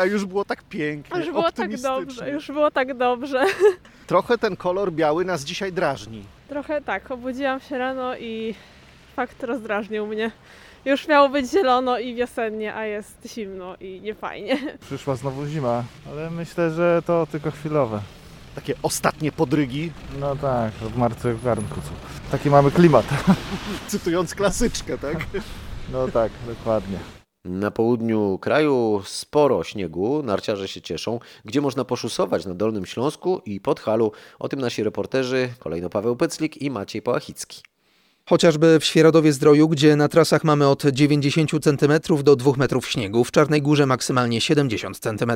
A 0.00 0.04
już 0.04 0.24
było 0.26 0.44
tak 0.44 0.62
pięknie, 0.62 1.18
Już 1.18 1.30
było 1.30 1.52
tak 1.52 1.76
dobrze, 1.80 2.30
już 2.30 2.46
było 2.46 2.70
tak 2.70 2.94
dobrze. 2.94 3.44
Trochę 4.06 4.38
ten 4.38 4.56
kolor 4.56 4.92
biały 4.92 5.24
nas 5.24 5.44
dzisiaj 5.44 5.72
drażni. 5.72 6.22
Trochę 6.48 6.80
tak, 6.80 7.10
obudziłam 7.10 7.60
się 7.60 7.78
rano 7.78 8.16
i 8.16 8.54
fakt 9.16 9.42
rozdrażnił 9.42 10.06
mnie. 10.06 10.30
Już 10.84 11.08
miało 11.08 11.28
być 11.28 11.50
zielono 11.50 11.98
i 11.98 12.14
wiosennie, 12.14 12.74
a 12.74 12.84
jest 12.84 13.28
zimno 13.34 13.76
i 13.80 14.00
niefajnie. 14.00 14.58
Przyszła 14.80 15.14
znowu 15.14 15.46
zima, 15.46 15.84
ale 16.10 16.30
myślę, 16.30 16.70
że 16.70 17.02
to 17.06 17.26
tylko 17.26 17.50
chwilowe. 17.50 18.00
Takie 18.54 18.74
ostatnie 18.82 19.32
podrygi. 19.32 19.92
No 20.20 20.36
tak, 20.36 20.72
od 20.86 20.96
marca 20.96 21.32
w 21.32 21.44
garnku. 21.44 21.80
Taki 22.30 22.50
mamy 22.50 22.70
klimat. 22.70 23.06
Cytując 23.88 24.34
klasyczkę, 24.34 24.98
tak? 24.98 25.26
No 25.92 26.08
tak, 26.08 26.32
dokładnie. 26.46 26.98
Na 27.44 27.70
południu 27.70 28.38
kraju 28.38 29.02
sporo 29.04 29.64
śniegu, 29.64 30.22
narciarze 30.22 30.68
się 30.68 30.80
cieszą, 30.80 31.20
gdzie 31.44 31.60
można 31.60 31.84
poszusować 31.84 32.46
na 32.46 32.54
Dolnym 32.54 32.86
Śląsku 32.86 33.42
i 33.46 33.60
Podhalu. 33.60 34.12
O 34.38 34.48
tym 34.48 34.60
nasi 34.60 34.82
reporterzy, 34.82 35.48
kolejno 35.58 35.90
Paweł 35.90 36.16
Pyclik 36.16 36.62
i 36.62 36.70
Maciej 36.70 37.02
Połachicki. 37.02 37.71
Chociażby 38.28 38.80
w 38.80 38.84
Świeradowie 38.84 39.32
Zdroju, 39.32 39.68
gdzie 39.68 39.96
na 39.96 40.08
trasach 40.08 40.44
mamy 40.44 40.68
od 40.68 40.82
90 40.82 41.50
cm 41.50 42.22
do 42.22 42.36
2 42.36 42.52
metrów 42.56 42.88
śniegu, 42.88 43.24
w 43.24 43.30
Czarnej 43.30 43.62
Górze 43.62 43.86
maksymalnie 43.86 44.40
70 44.40 44.98
cm. 44.98 45.32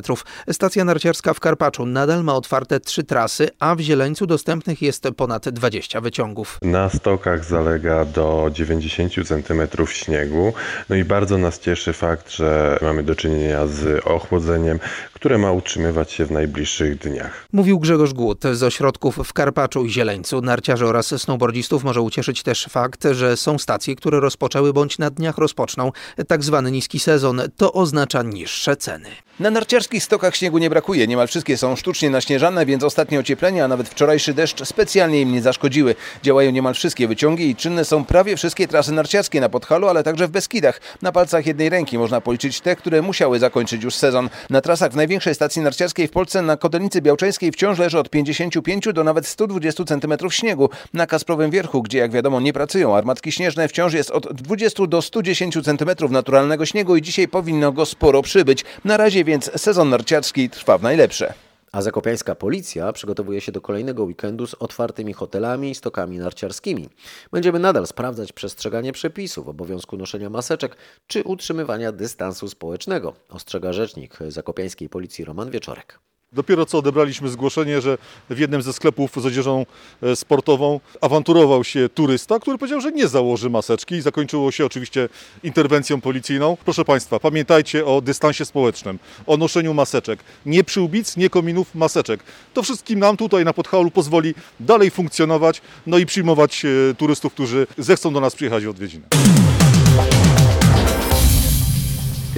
Stacja 0.51 0.85
narciarska 0.85 1.33
w 1.33 1.39
Karpaczu 1.39 1.85
nadal 1.85 2.23
ma 2.23 2.35
otwarte 2.35 2.79
trzy 2.79 3.03
trasy, 3.03 3.49
a 3.59 3.75
w 3.75 3.79
Zieleńcu 3.79 4.27
dostępnych 4.27 4.81
jest 4.81 5.07
ponad 5.17 5.49
20 5.49 6.01
wyciągów. 6.01 6.59
Na 6.61 6.89
stokach 6.89 7.45
zalega 7.45 8.05
do 8.05 8.49
90 8.53 9.13
cm 9.13 9.61
śniegu. 9.87 10.53
No 10.89 10.95
i 10.95 11.03
bardzo 11.03 11.37
nas 11.37 11.59
cieszy 11.59 11.93
fakt, 11.93 12.31
że 12.31 12.79
mamy 12.81 13.03
do 13.03 13.15
czynienia 13.15 13.67
z 13.67 14.05
ochłodzeniem, 14.05 14.79
które 15.13 15.37
ma 15.37 15.51
utrzymywać 15.51 16.11
się 16.11 16.25
w 16.25 16.31
najbliższych 16.31 16.97
dniach. 16.97 17.47
Mówił 17.53 17.79
Grzegorz 17.79 18.13
Głód 18.13 18.43
z 18.53 18.63
ośrodków 18.63 19.19
w 19.23 19.33
Karpaczu 19.33 19.85
i 19.85 19.89
Zieleńcu. 19.89 20.41
Narciarzy 20.41 20.85
oraz 20.85 21.21
snowboardzistów 21.21 21.83
może 21.83 22.01
ucieszyć 22.01 22.43
też 22.43 22.65
fakt, 22.69 22.76
że 23.11 23.37
są 23.37 23.57
stacje, 23.57 23.95
które 23.95 24.19
rozpoczęły 24.19 24.73
bądź 24.73 24.97
na 24.97 25.09
dniach 25.09 25.37
rozpoczną 25.37 25.91
tak 26.27 26.43
zwany 26.43 26.71
niski 26.71 26.99
sezon. 26.99 27.41
To 27.57 27.73
oznacza 27.73 28.23
niższe 28.23 28.75
ceny. 28.75 29.09
Na 29.39 29.51
narciarskich 29.51 30.03
stokach 30.03 30.35
śniegu 30.35 30.57
nie 30.57 30.69
brakuje. 30.69 31.07
Niemal 31.07 31.27
wszystkie 31.27 31.57
są 31.57 31.75
sztucznie 31.75 32.09
naśnieżane, 32.09 32.65
więc 32.65 32.83
ostatnie 32.83 33.19
ocieplenia, 33.19 33.65
a 33.65 33.67
nawet 33.67 33.89
wczorajszy 33.89 34.33
deszcz 34.33 34.65
specjalnie 34.65 35.21
im 35.21 35.31
nie 35.31 35.41
zaszkodziły. 35.41 35.95
Działają 36.23 36.51
niemal 36.51 36.73
wszystkie 36.73 37.07
wyciągi 37.07 37.49
i 37.49 37.55
czynne 37.55 37.85
są 37.85 38.05
prawie 38.05 38.37
wszystkie 38.37 38.67
trasy 38.67 38.91
narciarskie 38.91 39.41
na 39.41 39.49
Podhalu, 39.49 39.87
ale 39.87 40.03
także 40.03 40.27
w 40.27 40.31
Beskidach. 40.31 40.81
Na 41.01 41.11
palcach 41.11 41.45
jednej 41.45 41.69
ręki 41.69 41.97
można 41.97 42.21
policzyć 42.21 42.61
te, 42.61 42.75
które 42.75 43.01
musiały 43.01 43.39
zakończyć 43.39 43.83
już 43.83 43.95
sezon. 43.95 44.29
Na 44.49 44.61
trasach 44.61 44.91
w 44.91 44.95
największej 44.95 45.35
stacji 45.35 45.61
narciarskiej 45.61 46.07
w 46.07 46.11
Polsce 46.11 46.41
na 46.41 46.57
Kotelnicy 46.57 47.01
Białczeńskiej 47.01 47.51
wciąż 47.51 47.79
leży 47.79 47.99
od 47.99 48.09
55 48.09 48.87
do 48.93 49.03
nawet 49.03 49.27
120 49.27 49.83
cm 49.83 50.29
śniegu. 50.29 50.69
Na 50.93 51.07
Kasprowym 51.07 51.51
Wierchu, 51.51 51.81
gdzie 51.81 51.97
jak 51.97 52.11
wiadomo 52.11 52.39
nie 52.39 52.53
pracują 52.67 52.95
armatki 52.95 53.31
śnieżne, 53.31 53.67
wciąż 53.67 53.93
jest 53.93 54.11
od 54.11 54.33
20 54.33 54.87
do 54.87 55.01
110 55.01 55.57
cm 55.63 55.89
naturalnego 56.09 56.65
śniegu 56.65 56.95
i 56.95 57.01
dzisiaj 57.01 57.27
powinno 57.27 57.71
go 57.71 57.85
sporo 57.85 58.21
przybyć. 58.21 58.65
Na 58.85 58.97
razie 58.97 59.23
więc 59.23 59.51
sezon 59.61 59.89
narciarski 59.89 60.49
trwa 60.49 60.77
w 60.77 60.83
najlepsze. 60.83 61.33
A 61.71 61.81
zakopiańska 61.81 62.35
policja 62.35 62.93
przygotowuje 62.93 63.41
się 63.41 63.51
do 63.51 63.61
kolejnego 63.61 64.03
weekendu 64.03 64.47
z 64.47 64.53
otwartymi 64.53 65.13
hotelami 65.13 65.71
i 65.71 65.75
stokami 65.75 66.17
narciarskimi. 66.17 66.89
Będziemy 67.31 67.59
nadal 67.59 67.87
sprawdzać 67.87 68.33
przestrzeganie 68.33 68.93
przepisów, 68.93 69.47
obowiązku 69.47 69.97
noszenia 69.97 70.29
maseczek 70.29 70.77
czy 71.07 71.23
utrzymywania 71.23 71.91
dystansu 71.91 72.49
społecznego, 72.49 73.13
ostrzega 73.29 73.73
rzecznik 73.73 74.17
zakopiańskiej 74.27 74.89
policji 74.89 75.25
Roman 75.25 75.49
Wieczorek. 75.49 75.99
Dopiero 76.33 76.65
co 76.65 76.77
odebraliśmy 76.77 77.29
zgłoszenie, 77.29 77.81
że 77.81 77.97
w 78.29 78.39
jednym 78.39 78.61
ze 78.61 78.73
sklepów 78.73 79.11
z 79.15 79.25
odzieżą 79.25 79.65
e, 80.01 80.15
sportową 80.15 80.79
awanturował 81.01 81.63
się 81.63 81.89
turysta, 81.89 82.39
który 82.39 82.57
powiedział, 82.57 82.81
że 82.81 82.91
nie 82.91 83.07
założy 83.07 83.49
maseczki 83.49 83.95
i 83.95 84.01
zakończyło 84.01 84.51
się 84.51 84.65
oczywiście 84.65 85.09
interwencją 85.43 86.01
policyjną. 86.01 86.57
Proszę 86.65 86.85
Państwa, 86.85 87.19
pamiętajcie 87.19 87.85
o 87.85 88.01
dystansie 88.01 88.45
społecznym, 88.45 88.99
o 89.27 89.37
noszeniu 89.37 89.73
maseczek. 89.73 90.19
Nie 90.45 90.63
przyłbic, 90.63 91.17
nie 91.17 91.29
kominów, 91.29 91.75
maseczek. 91.75 92.23
To 92.53 92.63
wszystkim 92.63 92.99
nam 92.99 93.17
tutaj 93.17 93.45
na 93.45 93.53
Podhalu 93.53 93.91
pozwoli 93.91 94.33
dalej 94.59 94.91
funkcjonować, 94.91 95.61
no 95.87 95.97
i 95.97 96.05
przyjmować 96.05 96.65
e, 96.65 96.95
turystów, 96.95 97.33
którzy 97.33 97.67
zechcą 97.77 98.13
do 98.13 98.19
nas 98.19 98.35
przyjechać 98.35 98.65
w 98.65 98.69
odwiedziny. 98.69 99.03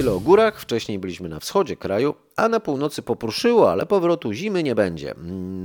Tyle 0.00 0.12
o 0.12 0.20
górach, 0.20 0.60
wcześniej 0.60 0.98
byliśmy 0.98 1.28
na 1.28 1.40
wschodzie 1.40 1.76
kraju, 1.76 2.14
a 2.36 2.48
na 2.48 2.60
północy 2.60 3.02
popruszyło, 3.02 3.72
ale 3.72 3.86
powrotu 3.86 4.32
zimy 4.32 4.62
nie 4.62 4.74
będzie. 4.74 5.14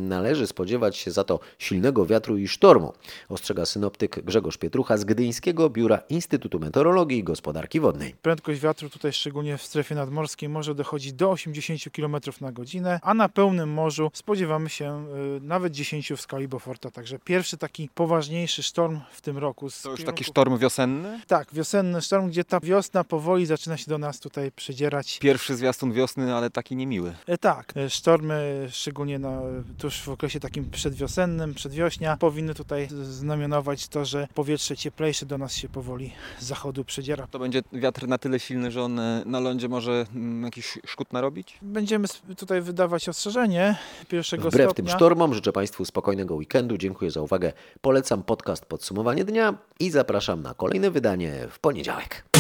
Należy 0.10 0.48
spodziewać 0.48 0.98
się 0.98 1.12
za 1.12 1.24
to 1.24 1.40
silnego 1.60 2.06
wiatru 2.06 2.38
i 2.38 2.48
sztormu, 2.48 2.94
ostrzega 3.30 3.66
synoptyk 3.66 4.24
Grzegorz 4.24 4.58
Pietrucha 4.58 4.98
z 4.98 5.04
Gdyńskiego 5.04 5.70
Biura 5.70 5.98
Instytutu 6.10 6.60
Meteorologii 6.60 7.18
i 7.18 7.24
Gospodarki 7.24 7.80
Wodnej. 7.80 8.16
Prędkość 8.22 8.60
wiatru 8.60 8.90
tutaj, 8.90 9.14
szczególnie 9.14 9.58
w 9.58 9.62
strefie 9.62 9.96
nadmorskiej, 9.96 10.50
może 10.50 10.76
dochodzić 10.76 11.14
do 11.14 11.32
80 11.32 11.82
km 11.96 12.16
na 12.42 12.52
godzinę, 12.52 13.00
a 13.04 13.14
na 13.14 13.30
pełnym 13.30 13.70
morzu 13.70 14.12
spodziewamy 14.14 14.70
się 14.70 15.08
y, 15.38 15.42
nawet 15.42 15.74
10 15.74 16.14
w 16.14 16.22
skali 16.22 16.48
Beauforta. 16.48 16.92
Także 16.92 17.20
pierwszy 17.20 17.58
taki 17.58 17.90
poważniejszy 17.96 18.64
sztorm 18.64 19.00
w 19.12 19.22
tym 19.22 19.38
roku. 19.38 19.68
To 19.84 19.92
już 19.92 20.04
taki 20.04 20.24
sztorm 20.24 20.58
wiosenny? 20.58 21.22
Tak, 21.28 21.54
wiosenny 21.54 22.02
sztorm, 22.02 22.28
gdzie 22.28 22.44
ta 22.44 22.60
wiosna 22.60 23.04
powoli 23.04 23.46
zaczyna 23.46 23.78
się 23.78 23.86
do 23.88 23.98
nas 23.98 24.20
tutaj 24.26 24.52
przedzierać. 24.52 25.20
Pierwszy 25.20 25.56
zwiastun 25.56 25.92
wiosny, 25.94 26.36
ale 26.36 26.50
taki 26.50 26.76
niemiły. 26.76 27.14
E, 27.28 27.38
Tak, 27.38 27.74
e, 27.78 27.90
sztormy, 27.90 28.68
szczególnie 28.72 29.20
na, 29.20 29.42
tuż 29.78 30.02
w 30.02 30.10
okresie 30.10 30.40
takim 30.40 30.70
przedwiosennym, 30.70 31.54
przedwiośnia, 31.54 32.18
powinny 32.18 32.54
tutaj 32.54 32.88
znamionować 33.04 33.88
to, 33.88 34.06
że 34.06 34.28
powietrze 34.34 34.78
cieplejsze 34.78 35.26
do 35.26 35.38
nas 35.38 35.54
się 35.54 35.70
powoli 35.70 36.12
z 36.40 36.46
zachodu 36.46 36.86
przedziera. 36.86 37.28
To 37.28 37.40
będzie 37.40 37.62
wiatr 37.74 38.08
na 38.08 38.18
tyle 38.18 38.40
silny, 38.40 38.72
że 38.72 38.84
on 38.84 39.00
e, 39.00 39.24
na 39.26 39.40
lądzie 39.40 39.70
może 39.70 40.06
mm, 40.16 40.44
jakiś 40.44 40.78
szkód 40.86 41.14
narobić? 41.14 41.58
Będziemy 41.62 42.08
tutaj 42.38 42.62
wydawać 42.62 43.10
ostrzeżenie 43.10 43.76
pierwszego 44.10 44.50
Wbrew 44.50 44.68
stopnia. 44.72 44.86
tym 44.86 44.96
sztormom 44.96 45.34
życzę 45.34 45.52
Państwu 45.52 45.86
spokojnego 45.86 46.36
weekendu. 46.36 46.78
Dziękuję 46.78 47.12
za 47.12 47.22
uwagę. 47.22 47.54
Polecam 47.82 48.24
podcast 48.24 48.66
Podsumowanie 48.66 49.26
Dnia 49.26 49.54
i 49.80 49.92
zapraszam 49.92 50.42
na 50.42 50.54
kolejne 50.54 50.92
wydanie 50.92 51.48
w 51.52 51.60
poniedziałek. 51.60 52.35